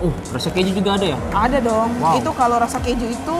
Uh, 0.00 0.14
rasa 0.32 0.48
keju 0.54 0.70
juga 0.72 0.96
ada 0.96 1.06
ya? 1.12 1.18
Ada 1.34 1.58
dong. 1.60 1.90
Wow. 1.98 2.20
Itu 2.22 2.30
kalau 2.38 2.56
rasa 2.62 2.78
keju 2.78 3.10
itu 3.10 3.38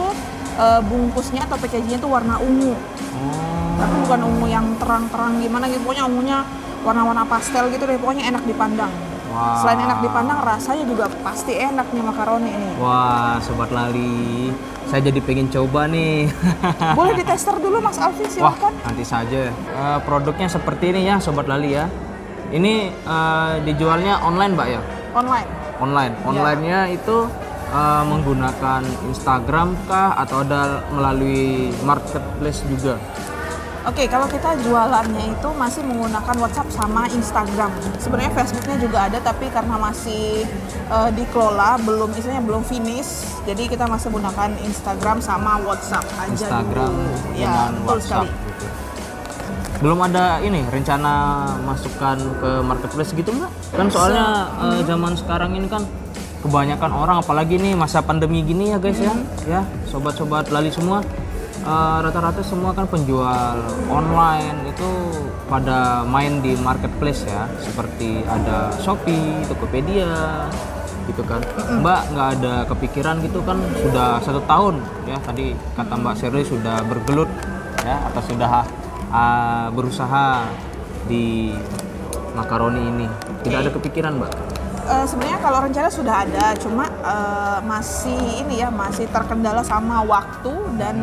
eh, 0.59 0.81
bungkusnya 0.83 1.47
atau 1.47 1.57
packagingnya 1.57 1.97
itu 2.01 2.09
warna 2.09 2.37
ungu. 2.41 2.73
Oh. 2.73 3.77
Tapi 3.79 3.95
bukan 4.05 4.19
ungu 4.27 4.45
yang 4.51 4.65
terang-terang 4.77 5.39
gimana 5.39 5.65
gitu. 5.71 5.81
Pokoknya 5.85 6.05
ungunya 6.05 6.37
warna-warna 6.81 7.23
pastel 7.25 7.69
gitu 7.71 7.87
deh. 7.87 7.97
Pokoknya 8.01 8.29
enak 8.33 8.43
dipandang. 8.45 8.91
Wah. 9.31 9.63
Selain 9.63 9.79
enak 9.87 9.99
dipandang, 10.03 10.39
rasanya 10.43 10.83
juga 10.83 11.05
pasti 11.23 11.55
enak 11.55 11.87
nih 11.95 12.03
makaroni 12.03 12.49
ini. 12.51 12.69
Wah, 12.77 13.39
sobat 13.39 13.71
lali. 13.71 14.51
Saya 14.91 15.07
jadi 15.07 15.23
pengen 15.23 15.47
coba 15.47 15.87
nih. 15.87 16.27
Boleh 16.99 17.15
ditester 17.15 17.55
dulu 17.55 17.79
Mas 17.79 17.95
Alfi, 17.95 18.27
Wah, 18.27 18.51
silakan. 18.51 18.73
nanti 18.83 19.03
saja. 19.07 19.41
Eh, 19.55 19.99
produknya 20.03 20.51
seperti 20.51 20.91
ini 20.91 21.07
ya, 21.07 21.15
sobat 21.23 21.47
lali 21.47 21.79
ya. 21.79 21.87
Ini 22.51 22.73
eh, 22.91 23.53
dijualnya 23.63 24.19
online, 24.19 24.51
Mbak 24.59 24.67
ya? 24.67 24.81
Online. 25.15 25.49
Online. 25.79 26.13
Onlinenya 26.27 26.79
itu 26.91 27.31
eh, 27.71 28.03
menggunakan 28.03 28.83
Instagram 29.07 29.79
kah 29.87 30.19
atau 30.19 30.43
ada 30.43 30.83
melalui 30.91 31.71
marketplace 31.87 32.67
juga? 32.67 32.99
Oke, 33.81 34.05
kalau 34.05 34.29
kita 34.29 34.53
jualannya 34.61 35.33
itu 35.33 35.49
masih 35.57 35.81
menggunakan 35.81 36.35
WhatsApp 36.37 36.69
sama 36.69 37.09
Instagram. 37.09 37.73
Sebenarnya 37.97 38.29
Facebooknya 38.37 38.77
juga 38.77 39.09
ada, 39.09 39.17
tapi 39.17 39.49
karena 39.49 39.73
masih 39.73 40.45
eh, 40.69 41.09
dikelola, 41.17 41.81
belum 41.81 42.13
istilahnya 42.13 42.45
belum 42.45 42.61
finish, 42.61 43.25
jadi 43.41 43.65
kita 43.65 43.89
masih 43.89 44.13
menggunakan 44.13 44.53
Instagram 44.61 45.17
sama 45.17 45.57
WhatsApp 45.65 46.05
aja 46.21 46.29
Instagram 46.29 46.93
dulu. 46.93 47.13
Ya, 47.33 47.73
betul 47.73 47.85
WhatsApp 47.89 48.29
sekali. 48.29 48.29
gitu. 48.29 48.65
Belum 49.81 49.99
ada 50.05 50.25
ini 50.45 50.61
rencana 50.69 51.13
masukkan 51.65 52.17
ke 52.37 52.51
marketplace 52.61 53.17
gitu 53.17 53.33
nggak? 53.33 53.51
Kan 53.73 53.89
soalnya 53.89 54.45
eh, 54.61 54.85
zaman 54.85 55.17
sekarang 55.17 55.57
ini 55.57 55.65
kan 55.65 55.81
kebanyakan 56.45 56.91
orang 56.93 57.17
apalagi 57.21 57.57
nih 57.57 57.73
masa 57.73 58.01
pandemi 58.01 58.45
gini 58.45 58.73
ya 58.73 58.77
guys 58.81 58.97
ya, 58.97 59.13
ya 59.45 59.61
sobat-sobat 59.89 60.49
lali 60.49 60.73
semua 60.73 61.05
eh, 61.61 61.97
rata-rata 62.01 62.41
semua 62.41 62.73
kan 62.73 62.89
penjual 62.89 63.57
online 63.89 64.69
itu 64.69 64.89
pada 65.47 66.01
main 66.07 66.41
di 66.41 66.57
marketplace 66.57 67.27
ya, 67.27 67.45
seperti 67.59 68.23
ada 68.25 68.71
Shopee, 68.79 69.45
Tokopedia, 69.45 70.47
gitu 71.09 71.21
kan. 71.25 71.41
Mbak 71.81 72.01
nggak 72.13 72.27
ada 72.39 72.53
kepikiran 72.69 73.19
gitu 73.25 73.41
kan 73.43 73.57
sudah 73.81 74.21
satu 74.21 74.41
tahun 74.45 74.79
ya 75.09 75.17
tadi 75.25 75.51
kata 75.75 75.93
Mbak 75.97 76.15
Shirley 76.17 76.45
sudah 76.45 76.85
bergelut 76.85 77.27
ya 77.81 77.97
atau 78.13 78.21
sudah 78.21 78.51
uh, 79.09 79.67
berusaha 79.73 80.45
di 81.09 81.51
makaroni 82.37 82.81
ini? 82.85 83.07
Tidak 83.41 83.57
ada 83.57 83.71
kepikiran, 83.73 84.21
Mbak? 84.21 84.31
Eh, 84.81 85.05
sebenarnya 85.05 85.39
kalau 85.39 85.59
rencana 85.61 85.87
sudah 85.87 86.15
ada, 86.25 86.45
cuma 86.57 86.89
eh, 86.89 87.59
masih 87.63 88.43
ini 88.43 88.59
ya 88.59 88.67
masih 88.73 89.05
terkendala 89.07 89.61
sama 89.63 90.01
waktu 90.03 90.51
dan 90.75 90.95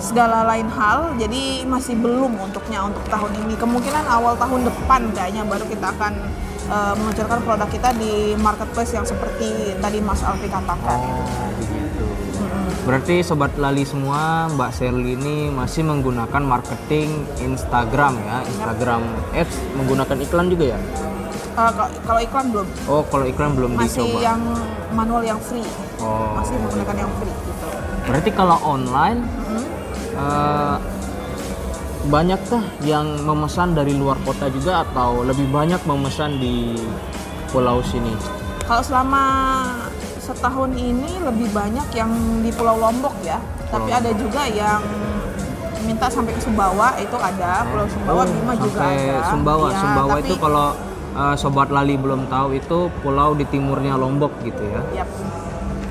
segala 0.00 0.42
lain 0.44 0.66
hal, 0.66 1.12
jadi 1.14 1.62
masih 1.64 1.94
belum 1.94 2.40
untuknya 2.40 2.82
untuk 2.82 3.04
tahun 3.06 3.32
ini. 3.38 3.54
Kemungkinan 3.54 4.04
awal 4.08 4.34
tahun 4.34 4.66
depan 4.66 5.12
kayaknya 5.12 5.44
baru 5.44 5.64
kita 5.64 5.92
akan 5.92 6.12
eh, 6.66 6.94
meluncurkan 6.96 7.38
produk 7.42 7.68
kita 7.68 7.90
di 7.94 8.12
marketplace 8.36 8.92
yang 8.92 9.04
seperti 9.04 9.76
tadi 9.76 9.98
Mas 10.00 10.24
Alfi 10.24 10.48
katakan. 10.48 10.98
Oh, 10.98 11.28
begitu. 11.54 12.04
Berarti 12.80 13.20
sobat 13.20 13.52
lali 13.54 13.84
semua, 13.84 14.48
Mbak 14.48 14.70
Sherly 14.72 15.12
ini 15.12 15.52
masih 15.52 15.84
menggunakan 15.84 16.40
marketing 16.40 17.12
Instagram 17.38 18.16
ya, 18.18 18.36
Instagram 18.42 19.02
Ads 19.30 19.54
menggunakan 19.76 20.16
iklan 20.16 20.46
juga 20.48 20.64
ya? 20.74 20.78
Eh, 21.50 21.70
kalau- 22.06 22.22
iklan 22.22 22.46
belum, 22.48 22.66
Oh, 22.88 23.04
kalau 23.04 23.24
iklan 23.28 23.52
belum 23.52 23.76
masih 23.76 24.00
dicoba. 24.00 24.24
yang 24.24 24.40
manual 24.90 25.20
yang 25.20 25.36
free, 25.38 25.66
Oh. 26.00 26.32
masih 26.34 26.56
menggunakan 26.56 26.96
yang 27.04 27.12
free 27.20 27.36
gitu. 27.36 27.66
Berarti 28.08 28.30
kalau 28.32 28.56
online 28.64 29.20
Hmm. 30.20 30.28
eh, 30.28 30.76
banyakkah 32.02 32.64
yang 32.82 33.06
memesan 33.22 33.72
dari 33.72 33.92
luar 33.92 34.16
kota 34.20 34.48
juga 34.48 34.84
atau 34.84 35.20
lebih 35.20 35.48
banyak 35.48 35.80
memesan 35.84 36.36
di 36.36 36.76
pulau 37.48 37.80
sini? 37.80 38.12
Kalau 38.64 38.80
selama 38.80 39.24
setahun 40.16 40.70
ini 40.72 41.18
lebih 41.20 41.50
banyak 41.50 41.90
yang 41.90 42.10
di 42.38 42.52
Pulau 42.52 42.78
Lombok 42.78 43.16
ya, 43.20 43.42
tapi 43.66 43.90
Pulau 43.90 43.98
ada 43.98 44.10
juga 44.14 44.42
yang 44.46 44.78
minta 45.82 46.06
sampai 46.06 46.32
ke 46.32 46.40
Sumbawa 46.40 46.94
itu 46.96 47.16
ada, 47.16 47.66
Pulau 47.66 47.88
Sumbawa 47.88 48.22
Oh, 48.22 48.28
Bima 48.28 48.54
juga 48.54 48.78
ada. 48.80 49.26
Sumbawa. 49.26 49.66
Ya, 49.68 49.78
Sumbawa 49.80 50.14
tapi- 50.14 50.22
itu 50.22 50.34
kalau 50.38 50.66
eh, 51.10 51.34
sobat 51.34 51.68
lali 51.68 51.98
belum 51.98 52.30
tahu 52.30 52.48
itu 52.54 52.78
pulau 53.02 53.34
di 53.34 53.42
timurnya 53.44 53.98
Lombok 53.98 54.30
gitu 54.40 54.62
ya. 54.62 55.02
Yap. 55.02 55.08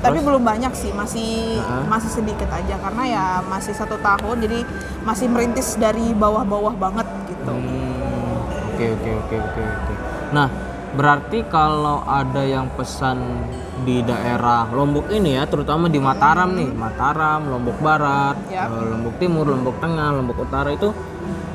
Tapi 0.00 0.18
belum 0.24 0.40
banyak 0.40 0.72
sih, 0.72 0.90
masih 0.96 1.60
Heeh. 1.60 1.84
masih 1.84 2.10
sedikit 2.10 2.48
aja 2.48 2.80
karena 2.80 3.02
ya 3.04 3.24
masih 3.44 3.76
satu 3.76 4.00
tahun, 4.00 4.40
jadi 4.40 4.64
masih 5.04 5.28
merintis 5.28 5.76
dari 5.76 6.16
bawah-bawah 6.16 6.72
banget 6.74 7.04
gitu. 7.28 7.52
Hmm, 7.52 8.40
Oke 8.72 8.96
oke 8.96 9.10
oke 9.12 9.36
oke 9.36 9.60
oke. 9.60 9.92
Nah 10.32 10.48
berarti 10.90 11.44
kalau 11.46 12.00
ada 12.02 12.42
yang 12.42 12.66
pesan 12.74 13.44
di 13.84 14.00
daerah 14.00 14.66
Lombok 14.72 15.12
ini 15.12 15.36
ya, 15.36 15.44
terutama 15.44 15.86
di 15.86 16.00
Mataram 16.00 16.52
nih, 16.56 16.72
Mataram, 16.72 17.44
Lombok 17.46 17.76
Barat, 17.80 18.36
Ya. 18.48 18.72
eh, 18.72 18.84
Lombok 18.88 19.20
Timur, 19.20 19.44
Lombok 19.48 19.76
Tengah, 19.84 20.16
Lombok 20.16 20.48
Utara 20.48 20.72
itu 20.72 20.90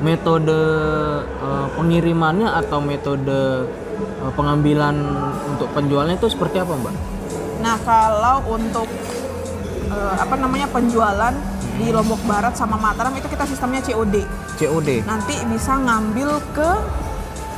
metode 0.00 0.60
eh, 1.26 1.66
pengirimannya 1.74 2.46
atau 2.54 2.78
metode 2.78 3.66
eh, 4.22 4.32
pengambilan 4.38 4.94
untuk 5.50 5.66
penjualnya 5.74 6.14
itu 6.14 6.30
seperti 6.30 6.62
apa 6.62 6.74
Mbak? 6.78 6.94
Nah 7.66 7.78
kalau 7.82 8.46
untuk 8.46 8.86
eh, 9.90 10.14
apa 10.14 10.34
namanya 10.38 10.70
penjualan 10.70 11.34
di 11.76 11.90
Lombok 11.90 12.22
Barat 12.24 12.54
sama 12.54 12.78
Mataram 12.78 13.10
itu 13.18 13.26
kita 13.26 13.42
sistemnya 13.42 13.82
COD. 13.82 14.22
COD. 14.56 15.02
nanti 15.02 15.34
bisa 15.50 15.74
ngambil 15.76 16.38
ke 16.54 16.70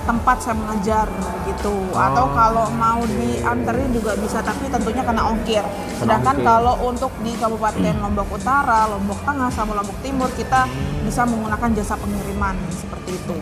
tempat 0.09 0.41
saya 0.41 0.57
mengajar 0.57 1.05
gitu 1.45 1.85
atau 1.93 2.25
Oh, 2.25 2.33
kalau 2.33 2.67
mau 2.73 3.05
dianterin 3.05 3.93
juga 3.93 4.17
bisa 4.17 4.41
tapi 4.41 4.65
tentunya 4.73 5.05
kena 5.05 5.21
ongkir 5.29 5.61
sedangkan 6.01 6.41
ongkir. 6.41 6.49
kalau 6.49 6.75
untuk 6.89 7.13
di 7.21 7.37
Kabupaten 7.37 7.95
Lombok 8.01 8.41
Utara, 8.41 8.89
Lombok 8.89 9.21
Tengah 9.29 9.53
sama 9.53 9.77
Lombok 9.77 10.01
Timur 10.01 10.33
kita 10.33 10.65
bisa 11.05 11.29
menggunakan 11.29 11.69
jasa 11.77 12.01
pengiriman 12.01 12.57
seperti 12.73 13.21
itu 13.21 13.37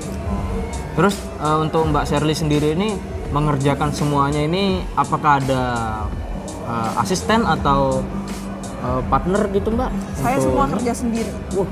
Terus 0.99 1.14
eh, 1.38 1.58
untuk 1.62 1.87
Mbak 1.87 2.04
Shirley 2.11 2.35
sendiri 2.35 2.75
ini 2.75 2.99
mengerjakan 3.30 3.94
semuanya 3.94 4.42
ini 4.42 4.82
apakah 4.99 5.38
ada 5.38 5.62
eh, 6.66 6.90
asisten 6.96 7.40
atau 7.42 8.02
eh, 8.78 9.02
partner 9.06 9.42
gitu 9.50 9.68
Mbak? 9.70 9.90
saya 10.14 10.37
Untuk 10.37 10.44
semua 10.46 10.64
kerja 10.68 10.92
sendiri 10.92 11.30
Wah, 11.52 11.68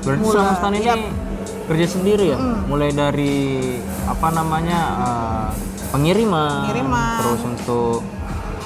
berarti 0.00 0.20
Mulai- 0.20 0.32
selama 0.32 0.52
setahun 0.54 0.74
ini 0.74 0.86
yap. 0.86 1.00
kerja 1.66 1.86
sendiri 1.88 2.24
ya? 2.28 2.38
Mm. 2.38 2.56
Mulai 2.66 2.90
dari 2.92 3.36
apa 4.04 4.28
namanya 4.30 4.80
eh, 4.96 5.46
pengiriman, 5.88 6.62
Pengiriman. 6.64 7.16
terus 7.18 7.42
untuk 7.44 8.00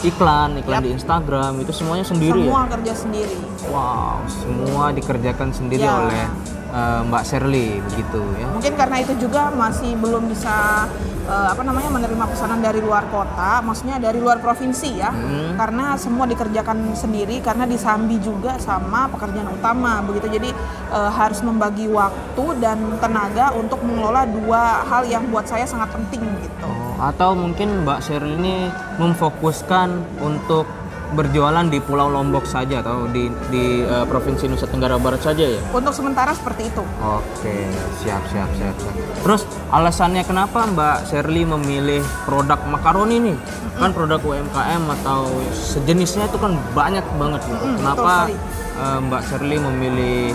iklan, 0.01 0.57
iklan 0.57 0.77
Yap. 0.77 0.83
di 0.83 0.91
Instagram 0.93 1.53
itu 1.59 1.73
semuanya 1.75 2.05
sendiri 2.05 2.41
semua 2.41 2.61
ya? 2.63 2.73
kerja 2.73 2.93
sendiri 2.95 3.37
Wow, 3.69 4.25
semua 4.27 4.85
dikerjakan 4.91 5.49
sendiri 5.51 5.83
Ya. 5.83 5.97
oleh 5.99 6.25
eh, 6.71 7.01
Mbak 7.05 7.23
Shirley 7.23 7.69
begitu 7.85 8.21
ya? 8.35 8.47
Mungkin 8.49 8.73
karena 8.75 8.97
itu 8.99 9.13
juga 9.19 9.49
masih 9.51 9.97
belum 9.97 10.25
bisa 10.27 10.87
eh, 11.31 11.49
apa 11.55 11.63
namanya 11.63 11.91
menerima 11.95 12.25
pesanan 12.27 12.59
dari 12.59 12.83
luar 12.83 13.07
kota, 13.09 13.63
maksudnya 13.63 14.03
dari 14.03 14.19
luar 14.19 14.43
provinsi 14.43 14.91
ya. 14.99 15.15
Hmm. 15.15 15.55
Karena 15.55 15.95
semua 15.95 16.27
dikerjakan 16.27 16.93
sendiri 16.99 17.39
karena 17.39 17.65
disambi 17.71 18.19
juga 18.19 18.59
sama 18.59 19.07
pekerjaan 19.15 19.55
utama 19.55 20.03
begitu. 20.03 20.27
Jadi 20.35 20.51
eh, 20.91 21.11
harus 21.15 21.39
membagi 21.47 21.87
waktu 21.87 22.45
dan 22.59 22.79
tenaga 22.99 23.55
untuk 23.55 23.79
mengelola 23.87 24.27
dua 24.27 24.83
hal 24.85 25.07
yang 25.07 25.23
buat 25.31 25.47
saya 25.47 25.65
sangat 25.65 25.95
penting 25.95 26.21
gitu. 26.43 26.67
Oh, 26.67 26.99
atau 26.99 27.39
mungkin 27.39 27.87
Mbak 27.87 28.01
Sheryl 28.03 28.35
ini 28.37 28.67
memfokuskan 28.99 30.19
untuk 30.21 30.80
berjualan 31.11 31.67
di 31.67 31.79
Pulau 31.83 32.09
Lombok 32.11 32.47
saja 32.47 32.83
atau 32.83 33.11
di 33.11 33.27
di 33.51 33.83
eh, 33.83 34.07
provinsi 34.07 34.47
Nusa 34.47 34.71
Tenggara 34.71 34.97
Barat 34.97 35.23
saja 35.23 35.43
ya? 35.43 35.61
Untuk 35.75 35.91
sementara 35.91 36.31
seperti 36.35 36.71
itu. 36.71 36.83
Oke, 37.03 37.67
siap 38.03 38.23
siap 38.31 38.51
siap 38.55 38.75
siap. 38.79 38.95
Terus 39.27 39.43
alasannya 39.75 40.23
kenapa 40.23 40.67
Mbak 40.71 41.11
Shirley 41.11 41.45
memilih 41.45 42.03
produk 42.25 42.59
makaroni 42.67 43.17
nih? 43.19 43.37
Kan 43.81 43.91
produk 43.97 44.21
UMKM 44.21 44.83
atau 45.01 45.27
sejenisnya 45.51 46.29
itu 46.29 46.39
kan 46.39 46.55
banyak 46.77 47.05
banget 47.17 47.41
gitu. 47.49 47.65
Mm-mm, 47.65 47.79
kenapa 47.81 48.31
betul 48.31 48.39
eh, 48.81 48.99
Mbak 49.09 49.23
Shirley 49.27 49.59
memilih 49.59 50.35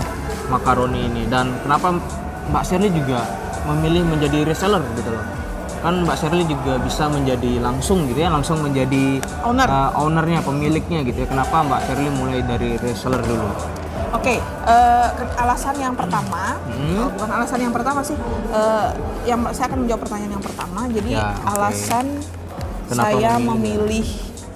makaroni 0.52 1.10
ini 1.10 1.24
dan 1.32 1.56
kenapa 1.66 1.98
Mbak 2.52 2.64
Shirley 2.68 2.92
juga 2.94 3.26
memilih 3.66 4.06
menjadi 4.06 4.46
reseller 4.46 4.84
gitu 4.94 5.10
loh? 5.10 5.26
Kan 5.86 6.02
Mbak 6.02 6.18
Shirley 6.18 6.50
juga 6.50 6.82
bisa 6.82 7.06
menjadi 7.06 7.62
langsung 7.62 8.10
gitu 8.10 8.18
ya, 8.18 8.34
langsung 8.34 8.58
menjadi 8.58 9.22
Owner. 9.46 9.70
eh, 9.70 9.92
ownernya, 9.94 10.42
pemiliknya 10.42 11.06
gitu 11.06 11.22
ya. 11.22 11.28
Kenapa 11.30 11.62
Mbak 11.62 11.80
Shirley 11.86 12.10
mulai 12.10 12.42
dari 12.42 12.74
reseller 12.76 13.22
dulu? 13.22 13.46
Oke, 14.10 14.42
eh, 14.42 15.08
ke- 15.12 15.36
alasan 15.38 15.78
yang 15.78 15.94
pertama, 15.94 16.58
Hmm. 16.58 17.06
oh, 17.06 17.10
bukan 17.14 17.30
alasan 17.32 17.62
yang 17.62 17.70
pertama 17.70 18.02
sih, 18.02 18.18
eh, 18.50 18.90
yang 19.26 19.46
saya 19.54 19.70
akan 19.70 19.86
menjawab 19.86 20.02
pertanyaan 20.02 20.34
yang 20.34 20.42
pertama. 20.42 20.82
Jadi 20.90 21.10
Ya, 21.12 21.38
oke. 21.38 21.54
alasan 21.54 22.06
Kenapa 22.90 23.06
saya 23.12 23.32
memilih? 23.38 24.08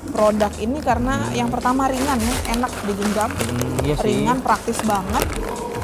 produk 0.10 0.50
ini 0.58 0.82
karena 0.82 1.30
yang 1.30 1.54
pertama 1.54 1.86
ringan 1.86 2.18
ya, 2.18 2.34
enak 2.50 2.74
digenggam, 2.82 3.30
Hmm, 3.30 3.86
iya 3.86 3.94
sih. 3.94 4.10
ringan, 4.10 4.42
praktis 4.42 4.82
banget. 4.82 5.22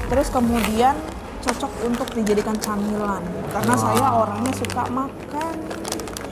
Terus 0.10 0.34
kemudian 0.34 0.98
cocok 1.46 1.72
untuk 1.86 2.08
dijadikan 2.18 2.58
camilan. 2.58 3.22
Karena 3.54 3.74
Wah. 3.78 3.84
saya 3.86 4.08
orangnya 4.10 4.54
suka 4.58 4.84
makan 4.90 5.56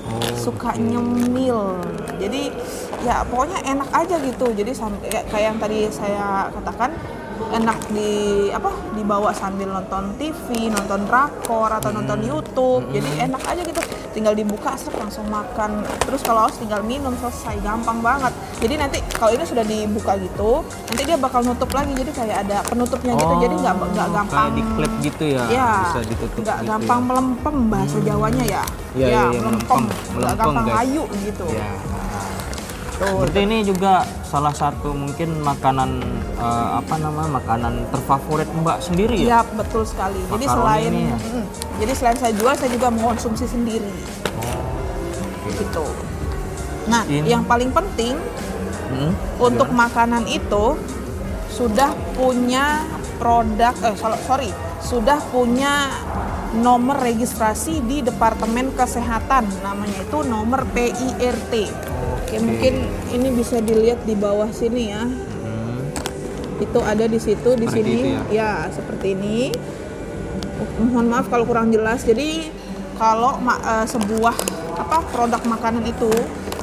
Oh, 0.03 0.19
suka 0.35 0.75
nyemil. 0.75 1.79
Jadi 2.19 2.51
ya 3.07 3.23
pokoknya 3.23 3.63
enak 3.63 3.89
aja 3.95 4.15
gitu. 4.19 4.51
Jadi 4.51 4.71
kayak 4.75 5.25
kayak 5.31 5.45
yang 5.47 5.57
tadi 5.57 5.79
saya 5.89 6.51
katakan 6.51 6.91
enak 7.53 7.77
di 7.93 8.11
apa 8.49 8.73
dibawa 8.97 9.29
sambil 9.31 9.69
nonton 9.69 10.17
TV 10.17 10.69
nonton 10.73 11.05
drakor 11.05 11.69
atau 11.69 11.93
nonton 11.93 12.19
YouTube. 12.25 12.89
Jadi 12.89 13.29
enak 13.29 13.41
aja 13.45 13.61
gitu. 13.61 13.81
Tinggal 14.13 14.33
dibuka 14.33 14.73
set 14.77 14.93
langsung 14.97 15.25
makan. 15.29 15.85
Terus 16.05 16.21
kalau 16.25 16.45
haus 16.49 16.57
tinggal 16.57 16.81
minum 16.81 17.13
selesai. 17.17 17.61
Gampang 17.61 18.01
banget. 18.01 18.33
Jadi 18.61 18.73
nanti 18.77 18.97
kalau 19.17 19.33
ini 19.33 19.45
sudah 19.45 19.65
dibuka 19.65 20.17
gitu 20.17 20.65
nanti 20.89 21.01
dia 21.05 21.17
bakal 21.17 21.45
nutup 21.45 21.69
lagi. 21.73 21.93
Jadi 21.93 22.11
kayak 22.13 22.37
ada 22.49 22.57
penutupnya 22.65 23.13
gitu. 23.13 23.33
Jadi 23.41 23.55
nggak 23.61 23.75
nggak 23.83 24.01
Oh, 24.03 24.11
gampang 24.11 24.35
kayak 24.35 24.57
diklep 24.59 24.93
gitu 24.99 25.23
ya, 25.31 25.43
ya 25.47 25.69
bisa 25.87 26.01
ditutup 26.03 26.41
nggak 26.43 26.57
gitu 26.59 26.69
gampang 26.69 26.99
ya. 26.99 27.07
melempem 27.07 27.55
bahasa 27.71 27.97
Jawanya 28.03 28.43
ya. 28.45 28.63
Iya, 28.93 29.07
iya, 29.09 29.21
iya, 29.31 29.39
melempem. 29.41 29.81
nggak 29.87 30.13
Melempem, 30.13 30.37
gampang 30.37 30.65
guys. 30.65 30.75
layu 30.77 31.03
gitu. 31.23 31.47
Ya. 31.49 31.69
Tuh, 33.03 33.19
Berarti 33.19 33.39
ini 33.41 33.57
juga 33.61 33.93
salah 34.23 34.51
satu 34.51 34.91
mungkin 34.91 35.39
makanan 35.39 35.99
eh, 36.33 36.69
apa 36.73 36.95
namanya 36.97 37.35
makanan 37.35 37.73
terfavorit 37.89 38.47
Mbak 38.49 38.77
sendiri 38.81 39.17
ya? 39.19 39.27
Iya 39.27 39.39
betul 39.53 39.83
sekali. 39.83 40.19
Jadi 40.25 40.45
Makaroni 40.45 40.55
selain 40.55 40.89
ini 40.89 41.01
ya? 41.05 41.17
mm, 41.19 41.45
jadi 41.77 41.93
selain 41.93 42.17
saya 42.17 42.33
jual, 42.33 42.53
saya 42.55 42.71
juga 42.71 42.87
mengkonsumsi 42.87 43.45
sendiri 43.45 43.91
Oh, 44.33 44.63
gitu. 45.49 45.85
Nah, 46.85 47.03
Ini- 47.05 47.27
yang 47.27 47.43
paling 47.43 47.71
penting 47.71 48.15
Hmm, 48.85 49.11
untuk 49.37 49.67
gimana? 49.67 49.87
makanan 49.87 50.23
itu 50.25 50.65
sudah 51.49 51.89
punya 52.13 52.83
produk, 53.15 53.73
eh 53.81 53.95
so- 53.95 54.21
sorry, 54.21 54.49
sudah 54.79 55.17
punya 55.27 55.89
nomor 56.55 56.99
registrasi 56.99 57.81
di 57.81 57.99
Departemen 57.99 58.71
Kesehatan. 58.71 59.49
Namanya 59.61 59.97
itu 59.99 60.17
nomor 60.23 60.65
PIRT. 60.67 61.53
Oke, 62.23 62.39
mungkin 62.39 62.73
ini 63.11 63.29
bisa 63.35 63.59
dilihat 63.59 64.07
di 64.07 64.15
bawah 64.15 64.47
sini 64.49 64.89
ya. 64.89 65.03
Hmm, 65.03 65.91
Itu 66.57 66.79
ada 66.79 67.03
di 67.03 67.19
situ, 67.19 67.59
di 67.59 67.67
Seperti 67.67 67.83
sini. 67.83 67.93
itu 67.99 68.07
ya? 68.31 68.71
seperti 68.71 69.07
ini. 69.11 69.51
mohon 70.79 71.11
maaf 71.11 71.27
kalau 71.27 71.43
kurang 71.43 71.69
jelas. 71.69 72.07
Jadi 72.07 72.47
kalau 72.95 73.35
eh, 73.43 73.85
sebuah 73.85 74.35
apa 74.79 75.03
produk 75.11 75.43
makanan 75.43 75.83
itu 75.83 76.07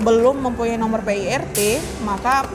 belum 0.00 0.40
mempunyai 0.40 0.81
nomor 0.81 1.05
PIRT, 1.05 1.59
maka 2.02 2.49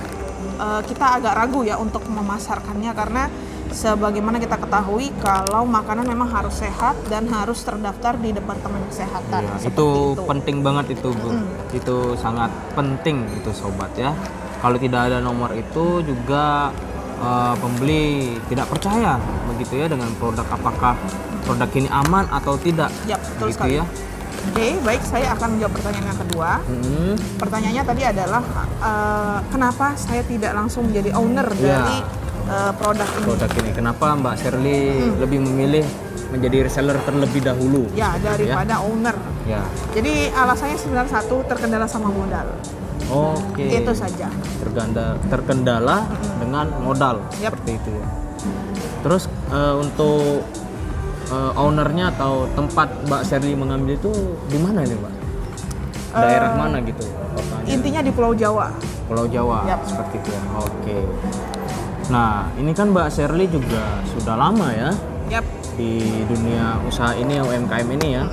eh, 0.57 0.81
kita 0.89 1.21
agak 1.21 1.37
ragu 1.37 1.61
ya 1.61 1.77
untuk 1.77 2.01
memasarkannya 2.09 2.91
karena 2.97 3.29
sebagaimana 3.67 4.37
kita 4.37 4.55
ketahui 4.55 5.09
kalau 5.17 5.63
makanan 5.63 6.05
memang 6.05 6.27
harus 6.27 6.53
sehat 6.55 6.93
dan 7.05 7.25
harus 7.27 7.59
terdaftar 7.59 8.15
di 8.15 8.31
Departemen 8.31 8.81
Kesehatan. 8.87 9.41
Iya, 9.41 9.55
seperti 9.59 9.73
itu, 9.73 9.89
penting 10.23 10.57
banget 10.61 10.85
itu 10.91 11.09
bu 11.11 11.29
itu 11.71 11.97
sangat 12.15 12.47
penting 12.71 13.25
itu 13.33 13.49
sobat 13.51 13.91
ya 13.95 14.15
kalau 14.57 14.75
tidak 14.75 15.09
ada 15.09 15.19
nomor 15.19 15.51
itu 15.51 16.01
juga 16.01 16.71
eh, 17.17 17.53
pembeli 17.55 18.05
tidak 18.45 18.67
percaya 18.67 19.19
begitu 19.47 19.77
ya 19.77 19.87
dengan 19.87 20.09
produk 20.15 20.45
apakah 20.47 20.95
produk 21.43 21.69
ini 21.73 21.89
aman 21.89 22.25
atau 22.29 22.55
tidak 22.55 22.89
Ya, 23.03 23.17
betul 23.17 23.49
gitu 23.49 23.59
sekali. 23.59 23.77
ya 23.77 23.85
Oke, 24.45 24.77
baik 24.79 25.01
saya 25.01 25.33
akan 25.33 25.57
menjawab 25.57 25.73
pertanyaan 25.73 26.05
yang 26.05 26.19
kedua. 26.21 26.49
Mm-mm. 26.63 27.17
Pertanyaannya 27.35 27.81
tadi 27.83 28.01
adalah 28.05 28.41
eh, 28.77 29.37
kenapa 29.49 29.97
saya 29.97 30.21
tidak 30.21 30.53
langsung 30.53 30.85
menjadi 30.85 31.17
owner 31.17 31.49
Iya. 31.51 31.65
dari 31.81 31.97
eh, 32.47 32.71
produk 32.73 33.07
ini? 33.11 33.23
produk 33.23 33.51
ini 33.55 33.71
kenapa 33.71 34.05
Mbak 34.13 34.35
Shirley 34.37 34.79
lebih 35.15 35.39
memilih 35.41 35.85
menjadi 36.25 36.57
reseller 36.63 36.97
terlebih 37.01 37.39
dahulu 37.39 37.85
Ya, 37.91 38.17
daripada 38.17 38.81
owner. 38.81 39.15
ya 39.45 39.61
Jadi 39.91 40.29
alasannya 40.29 40.75
sebenarnya 40.75 41.11
satu 41.13 41.45
terkendala 41.45 41.85
sama 41.85 42.09
modal. 42.09 42.49
oke 43.05 43.61
Itu 43.61 43.93
saja. 43.93 44.27
terganda 44.57 45.15
terkendala 45.25 46.03
dengan 46.35 46.65
modal 46.81 47.21
Yap. 47.37 47.53
seperti 47.53 47.71
itu 47.77 47.91
ya. 47.93 48.07
Terus 49.01 49.23
eh, 49.47 49.75
untuk 49.77 50.41
eh, 51.27 51.51
ownernya 51.55 52.09
atau 52.11 52.49
tempat 52.51 52.89
Mbak 53.05 53.21
Shirley 53.23 53.53
mengambil 53.53 53.93
itu 53.95 54.11
di 54.45 54.57
mana 54.57 54.81
ini 54.81 54.95
Mbak? 54.95 55.13
Daerah 56.15 56.51
mana 56.55 56.79
gitu? 56.79 57.03
Kotanya? 57.05 57.67
Intinya 57.69 58.01
di 58.01 58.09
Pulau 58.09 58.31
Jawa. 58.33 58.71
Pulau 59.05 59.27
Jawa 59.27 59.67
Yap. 59.67 59.83
seperti 59.85 60.15
itu 60.17 60.29
ya. 60.31 60.41
Oke. 60.57 60.97
Nah 62.09 62.53
ini 62.55 62.71
kan 62.71 62.93
Mbak 62.93 63.07
Shirley 63.09 63.47
juga 63.49 63.81
sudah 64.13 64.37
lama 64.37 64.69
ya 64.69 64.91
Yap. 65.25 65.45
di 65.73 65.97
dunia 66.29 66.77
usaha 66.85 67.17
ini 67.17 67.41
UMKM 67.41 67.87
ini 67.97 68.07
ya. 68.13 68.23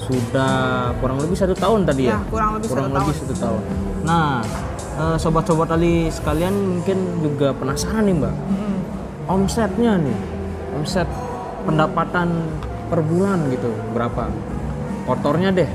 Sudah 0.00 0.54
kurang 0.98 1.22
lebih 1.22 1.38
satu 1.38 1.54
tahun 1.54 1.86
tadi 1.86 2.10
ya. 2.10 2.18
Ya, 2.18 2.20
kurang 2.26 2.58
lebih 2.58 2.66
kurang 2.68 2.90
satu 2.90 2.96
lebih 2.98 3.14
tahun. 3.14 3.22
satu 3.22 3.34
tahun. 3.38 3.62
Nah, 4.02 4.28
eh, 4.98 5.16
sobat-sobat 5.16 5.70
Ali 5.70 6.10
sekalian 6.10 6.50
mungkin 6.50 6.98
juga 7.22 7.54
penasaran 7.54 8.02
nih 8.02 8.16
Mbak, 8.18 8.34
Mm-mm. 8.34 8.74
omsetnya 9.30 9.92
nih, 9.96 10.18
omset 10.74 11.06
pendapatan 11.62 12.28
per 12.90 13.00
bulan 13.00 13.46
gitu 13.54 13.70
berapa? 13.94 14.26
Kotornya 15.06 15.54
deh, 15.54 15.70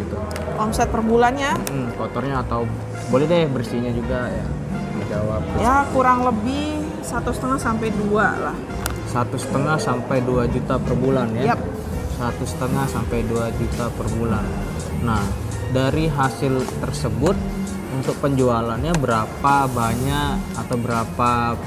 gitu. 0.00 0.16
Omset 0.56 0.88
per 0.88 1.04
bulannya 1.04 1.52
Hmm, 1.68 1.92
kotornya 1.94 2.40
atau 2.40 2.64
boleh 3.08 3.28
deh 3.28 3.44
bersihnya 3.52 3.92
juga 3.92 4.32
ya. 4.32 4.46
Dijawab. 5.12 5.40
ya 5.60 5.84
kurang 5.92 6.24
lebih 6.24 6.80
satu 7.04 7.28
setengah 7.28 7.60
sampai 7.60 7.92
dua 7.92 8.26
lah. 8.40 8.56
Satu 9.12 9.36
setengah 9.36 9.76
sampai 9.76 10.24
2 10.24 10.48
juta 10.48 10.80
per 10.80 10.96
bulan 10.96 11.28
ya. 11.36 11.52
Satu 12.16 12.48
setengah 12.48 12.88
sampai 12.88 13.20
2 13.28 13.60
juta 13.60 13.92
per 13.92 14.08
bulan. 14.16 14.40
Nah, 15.04 15.20
dari 15.68 16.08
hasil 16.08 16.64
tersebut 16.80 17.36
untuk 17.92 18.16
penjualannya 18.24 18.96
berapa 18.96 19.68
banyak 19.68 20.56
atau 20.56 20.76
berapa 20.80 21.60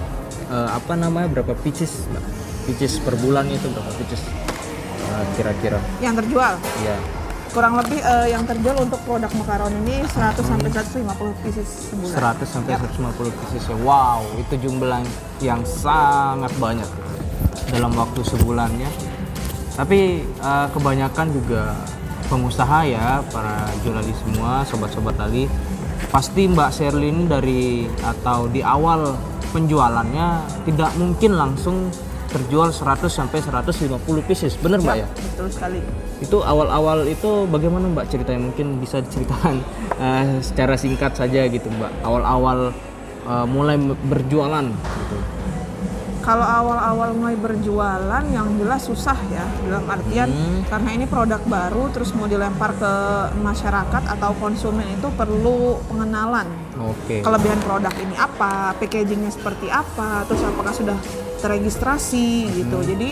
eh, 0.49 0.69
apa 0.73 0.93
namanya 0.97 1.29
berapa 1.29 1.53
pieces 1.61 2.09
Mbak? 2.09 2.25
pieces 2.65 2.97
per 2.97 3.13
bulan 3.21 3.45
itu 3.45 3.69
berapa 3.69 3.93
pieces 3.93 4.25
Eh, 5.05 5.25
kira-kira 5.37 5.79
Yang 6.01 6.25
terjual 6.25 6.53
ya 6.81 6.97
kurang 7.55 7.79
lebih 7.79 8.03
eh, 8.03 8.35
yang 8.35 8.43
terjual 8.43 8.75
untuk 8.83 8.99
produk 9.07 9.31
makaron 9.39 9.71
ini 9.87 10.03
100 10.03 10.43
sampai 10.43 10.69
150 10.75 11.07
pieces 11.39 11.67
sebulan. 11.87 12.35
100 12.35 12.43
sampai 12.43 12.71
Yap. 12.75 12.83
150 12.99 13.39
pieces 13.39 13.63
ya. 13.71 13.77
Wow, 13.79 14.27
itu 14.35 14.53
jumlah 14.67 14.99
yang 15.39 15.63
sangat 15.63 16.51
banyak 16.59 16.89
dalam 17.71 17.95
waktu 17.95 18.21
sebulannya. 18.27 18.91
Tapi 19.71 20.27
eh, 20.27 20.67
kebanyakan 20.75 21.27
juga 21.31 21.79
pengusaha 22.27 22.83
ya, 22.83 23.23
para 23.31 23.71
jurali 23.87 24.11
semua, 24.19 24.67
sobat-sobat 24.67 25.15
tali, 25.15 25.47
pasti 26.11 26.51
Mbak 26.51 26.69
Sherly 26.75 27.07
ini 27.07 27.23
dari 27.23 27.63
atau 28.03 28.51
di 28.51 28.59
awal 28.59 29.15
penjualannya 29.55 30.27
tidak 30.67 30.91
mungkin 30.99 31.39
langsung 31.39 31.87
terjual 32.35 32.67
100 32.69 33.07
sampai 33.07 33.39
150 33.39 33.95
pieces. 34.21 34.59
Bener 34.59 34.83
Mbak 34.83 34.95
ya? 34.95 35.07
Yap, 35.07 35.11
betul 35.15 35.47
sekali. 35.47 35.79
itu 36.15 36.37
awal-awal 36.39 37.03
itu 37.05 37.43
bagaimana 37.45 37.91
mbak 37.91 38.07
ceritanya 38.07 38.39
mungkin 38.41 38.79
bisa 38.79 38.99
diceritakan 38.99 39.59
eh, 39.99 40.39
secara 40.39 40.75
singkat 40.75 41.11
saja 41.11 41.43
gitu 41.45 41.67
mbak 41.69 41.91
awal-awal 42.01 42.71
eh, 43.25 43.45
mulai 43.45 43.75
berjualan 44.01 44.63
gitu 44.63 45.17
Kalau 46.21 46.41
awal-awal 46.41 47.13
mulai 47.13 47.37
berjualan 47.37 48.23
yang 48.33 48.49
jelas 48.57 48.81
susah 48.81 49.13
ya 49.29 49.45
dalam 49.61 49.85
artian 49.85 50.25
Hmm. 50.25 50.65
karena 50.65 50.89
ini 50.97 51.05
produk 51.05 51.37
baru 51.45 51.93
terus 51.93 52.09
mau 52.17 52.25
dilempar 52.25 52.73
ke 52.73 52.93
masyarakat 53.37 54.03
atau 54.09 54.33
konsumen 54.35 54.89
itu 54.89 55.05
perlu 55.13 55.77
pengenalan. 55.85 56.49
oke 56.75 57.21
Kelebihan 57.21 57.61
produk 57.61 57.93
ini 58.01 58.17
apa, 58.17 58.73
packagingnya 58.73 59.29
seperti 59.29 59.69
apa, 59.69 60.25
terus 60.25 60.41
apakah 60.41 60.73
sudah 60.73 60.97
teregistrasi 61.45 62.27
gitu. 62.51 62.77
Hmm. 62.77 62.87
Jadi 62.87 63.09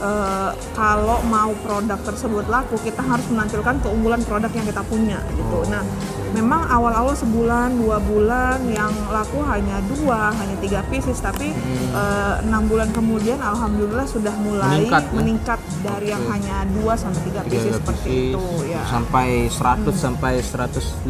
eh, 0.00 0.50
kalau 0.72 1.18
mau 1.26 1.50
produk 1.58 1.96
tersebut 1.98 2.44
laku 2.46 2.76
kita 2.78 3.00
harus 3.00 3.24
menampilkan 3.26 3.80
keunggulan 3.80 4.20
produk 4.22 4.50
yang 4.50 4.64
kita 4.64 4.82
punya 4.82 5.18
gitu. 5.30 5.56
Oh. 5.56 5.64
Nah, 5.64 5.82
memang 6.30 6.62
awal-awal 6.64 7.10
sebulan 7.12 7.74
dua 7.74 7.98
bulan 8.00 8.62
yang 8.64 8.88
laku 9.10 9.42
hanya 9.42 9.82
dua, 9.88 10.30
hanya 10.30 10.54
tiga 10.58 10.80
pieces, 10.86 11.18
tapi 11.18 11.50
eh, 11.90 12.34
enam 12.42 12.64
bulan 12.64 12.88
kemudian 12.90 13.36
alhamdulillah 13.36 14.06
sudah 14.06 14.32
mulai 14.38 14.68
Hmm. 14.70 14.76
Meningkat 14.86 15.02
ya? 15.02 15.12
meningkat 15.12 15.60
dari 15.80 16.06
yang 16.08 16.22
Oke. 16.22 16.32
hanya 16.32 16.56
dua 16.70 16.92
sampai 16.94 17.20
tiga 17.22 17.40
pieces 17.42 17.72
seperti 17.74 18.06
pieces, 18.06 18.30
itu 18.30 18.44
ya. 18.68 18.82
sampai 18.86 19.26
100 19.46 19.94
sampai 19.96 20.32
150 20.38 21.08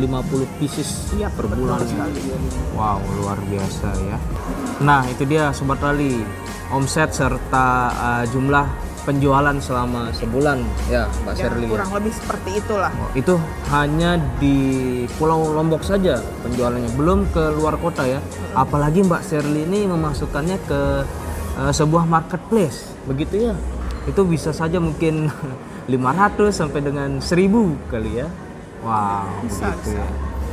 pieces 0.56 0.88
Iya, 1.12 1.28
per 1.28 1.44
bulan 1.46 1.83
sekali. 1.83 2.20
wow 2.72 2.98
luar 3.16 3.38
biasa 3.42 3.88
ya 4.00 4.18
nah 4.80 5.04
itu 5.04 5.22
dia 5.24 5.50
sobat 5.50 5.76
rally 5.78 6.24
omset 6.70 7.11
serta 7.11 7.66
eh, 7.90 8.24
jumlah 8.28 8.66
penjualan 9.00 9.56
selama 9.59 10.12
sebulan 10.12 10.61
ya 10.87 11.09
mbak 11.24 11.33
Ya, 11.35 11.48
Sherly 11.48 11.66
ya. 11.66 11.72
kurang 11.72 11.90
lebih 11.96 12.12
seperti 12.12 12.50
itulah. 12.56 12.92
Oh, 12.94 13.11
itu 13.16 13.35
hanya 13.68 14.11
di 14.37 14.56
Pulau 15.16 15.50
Lombok 15.50 15.80
saja 15.80 16.20
penjualannya, 16.44 16.92
belum 16.94 17.24
ke 17.30 17.48
luar 17.56 17.74
kota 17.76 18.04
ya. 18.04 18.20
Apalagi 18.52 19.00
Mbak 19.00 19.22
Sherly 19.24 19.64
ini 19.64 19.88
memasukkannya 19.88 20.59
ke 20.62 20.80
eh, 21.59 21.72
sebuah 21.72 22.04
marketplace, 22.04 22.92
begitu 23.04 23.50
ya. 23.50 23.54
Itu 24.04 24.22
bisa 24.24 24.52
saja 24.52 24.76
mungkin 24.76 25.33
500 25.90 26.52
sampai 26.52 26.80
dengan 26.80 27.18
1000 27.18 27.88
kali 27.88 28.20
ya. 28.20 28.28
Wow, 28.80 29.26
Bisa, 29.42 29.72
begitu 29.72 29.90
bisa. 29.90 29.98
ya. 29.98 30.06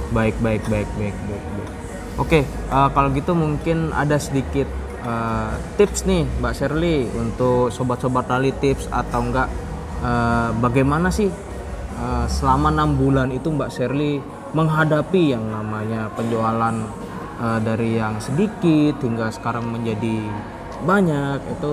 Baik, 0.08 0.36
baik, 0.40 0.64
baik, 0.66 0.88
baik, 0.96 1.16
baik, 1.20 1.44
baik. 1.52 1.70
Oke, 2.18 2.40
eh, 2.48 2.90
kalau 2.90 3.10
gitu 3.12 3.36
mungkin 3.36 3.92
ada 3.92 4.16
sedikit 4.16 4.66
eh, 5.04 5.54
tips 5.78 6.06
nih 6.08 6.24
Mbak 6.42 6.54
Sherly 6.54 7.06
untuk 7.14 7.70
sobat-sobat 7.70 8.26
rally 8.30 8.54
tips 8.58 8.90
atau 8.90 9.22
enggak 9.22 9.50
eh, 10.02 10.50
bagaimana 10.58 11.12
sih 11.14 11.30
eh, 11.98 12.26
selama 12.30 12.74
enam 12.74 12.98
bulan 12.98 13.30
itu 13.34 13.52
Mbak 13.54 13.72
Sherly 13.74 14.22
menghadapi 14.56 15.36
yang 15.36 15.44
namanya 15.46 16.10
penjualan 16.16 16.76
eh, 17.42 17.60
dari 17.62 18.00
yang 18.00 18.18
sedikit 18.24 18.98
hingga 19.04 19.30
sekarang 19.30 19.70
menjadi 19.70 20.24
banyak 20.86 21.40
itu 21.58 21.72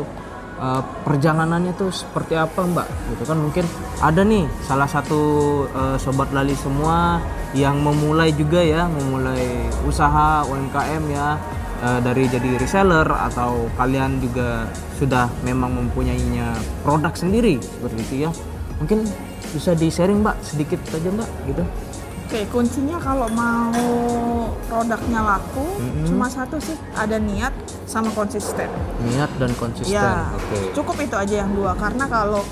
eh, 0.61 0.83
perjalanannya 1.05 1.73
tuh 1.77 1.93
seperti 1.93 2.35
apa 2.37 2.61
Mbak? 2.65 2.89
Gitu 3.15 3.23
kan 3.25 3.39
mungkin 3.41 3.65
ada 4.03 4.21
nih 4.25 4.45
salah 4.67 4.89
satu 4.91 5.23
eh, 5.71 5.97
sobat 6.01 6.29
lali 6.35 6.57
semua 6.57 7.23
yang 7.55 7.79
memulai 7.79 8.35
juga 8.35 8.59
ya 8.59 8.91
memulai 8.91 9.71
usaha 9.87 10.43
UMKM 10.43 11.05
ya 11.07 11.39
eh, 11.81 12.01
dari 12.01 12.29
jadi 12.29 12.51
reseller 12.57 13.09
atau 13.09 13.67
kalian 13.75 14.21
juga 14.21 14.69
sudah 14.95 15.27
memang 15.43 15.75
mempunyainya 15.75 16.55
produk 16.83 17.11
sendiri 17.13 17.59
seperti 17.59 18.01
itu 18.05 18.15
ya 18.27 18.31
mungkin 18.77 19.03
bisa 19.51 19.71
di 19.73 19.87
sharing 19.87 20.21
mbak 20.21 20.37
sedikit 20.43 20.79
saja 20.87 21.09
mbak 21.11 21.31
gitu 21.47 21.65
Oke, 22.25 22.41
kuncinya 22.51 22.99
kalau 22.99 23.29
mau 23.31 23.71
produknya 24.67 25.21
laku 25.23 25.77
Mm-mm. 25.77 26.09
cuma 26.09 26.27
satu 26.27 26.57
sih, 26.57 26.75
ada 26.97 27.15
niat 27.15 27.53
sama 27.85 28.11
konsisten. 28.11 28.67
niat 29.07 29.29
dan 29.39 29.53
konsisten 29.55 29.93
Ya, 29.93 30.33
oke 30.33 30.73
cukup 30.73 30.97
itu 30.99 31.15
aja 31.15 31.35
yang 31.45 31.53
dua. 31.55 31.77
Karena 31.77 32.09
kalau 32.09 32.43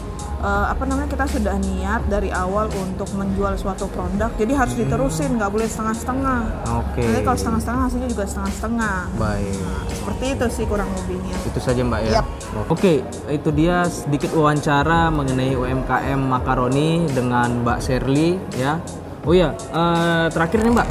eh, 0.43 0.67
apa 0.69 0.83
namanya 0.85 1.09
kita 1.09 1.25
sudah 1.31 1.55
niat 1.57 2.03
dari 2.11 2.35
awal 2.35 2.67
untuk 2.75 3.07
menjual 3.15 3.55
suatu 3.55 3.87
produk, 3.89 4.35
jadi 4.35 4.53
harus 4.59 4.75
diterusin, 4.75 5.39
nggak 5.39 5.51
boleh 5.55 5.71
setengah-setengah. 5.71 6.41
Oke. 6.83 7.03
Nanti 7.07 7.23
kalau 7.23 7.39
setengah-setengah 7.39 7.83
hasilnya 7.87 8.09
juga 8.11 8.25
setengah-setengah. 8.27 8.99
Baik. 9.17 9.55
Nah, 9.55 9.83
seperti 9.95 10.25
itu 10.35 10.47
sih 10.51 10.65
kurang 10.67 10.91
lebihnya. 10.99 11.37
Itu 11.47 11.59
saja 11.63 11.81
Mbak 11.87 12.01
ya. 12.05 12.13
Yap. 12.19 12.27
Oke, 12.69 13.01
itu 13.33 13.49
dia 13.55 13.87
sedikit 13.89 14.35
wawancara 14.37 15.09
mengenai 15.09 15.57
UMKM 15.57 16.21
makaroni 16.21 17.09
dengan 17.09 17.63
Mbak 17.65 17.79
Sherly 17.81 18.37
ya. 18.59 18.83
Oh 19.23 19.31
ya, 19.31 19.55
eh, 19.55 20.27
terakhir 20.35 20.67
nih 20.67 20.73
Mbak, 20.75 20.89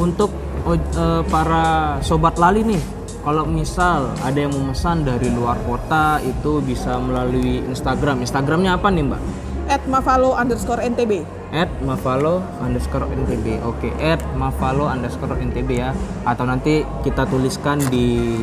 untuk 0.00 0.32
eh, 0.72 1.22
para 1.28 1.96
sobat 2.00 2.40
lali 2.40 2.64
nih, 2.64 2.82
kalau 3.28 3.44
misal 3.44 4.08
ada 4.24 4.40
yang 4.40 4.56
memesan 4.56 5.04
dari 5.04 5.28
luar 5.28 5.60
kota 5.68 6.16
itu 6.24 6.64
bisa 6.64 6.96
melalui 6.96 7.60
Instagram. 7.60 8.24
Instagramnya 8.24 8.80
apa 8.80 8.88
nih 8.88 9.04
Mbak? 9.04 9.20
At 9.68 9.84
mavalo 9.84 10.32
underscore 10.32 10.80
ntb. 10.88 11.28
at 11.52 11.68
mavalo 11.80 12.44
underscore 12.60 13.08
ntb 13.08 13.56
oke 13.64 13.88
at 14.00 14.20
mavalo 14.36 14.84
underscore 14.84 15.32
ntb 15.40 15.80
ya 15.80 15.96
atau 16.28 16.44
nanti 16.44 16.84
kita 17.00 17.24
tuliskan 17.24 17.80
di 17.88 18.36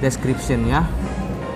description 0.00 0.64
ya 0.64 0.80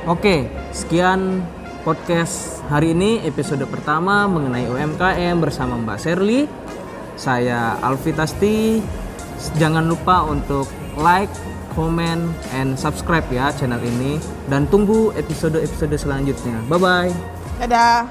oke 0.05 0.45
sekian 0.77 1.41
podcast 1.89 2.61
hari 2.69 2.93
ini 2.93 3.25
episode 3.25 3.65
pertama 3.65 4.29
mengenai 4.29 4.69
UMKM 4.69 5.41
bersama 5.41 5.81
Mbak 5.81 5.99
Sherly 6.05 6.45
saya 7.17 7.81
Alfi 7.81 8.13
Tasti 8.13 8.85
jangan 9.57 9.89
lupa 9.89 10.29
untuk 10.29 10.69
like 11.01 11.33
comment 11.71 12.35
and 12.51 12.75
subscribe 12.75 13.25
ya 13.31 13.55
channel 13.55 13.79
ini. 13.79 14.19
Dan 14.51 14.67
tunggu 14.67 15.15
episode-episode 15.15 15.95
selanjutnya. 15.95 16.59
Bye 16.67 16.81
bye 16.83 17.13
Dadah. 17.61 18.11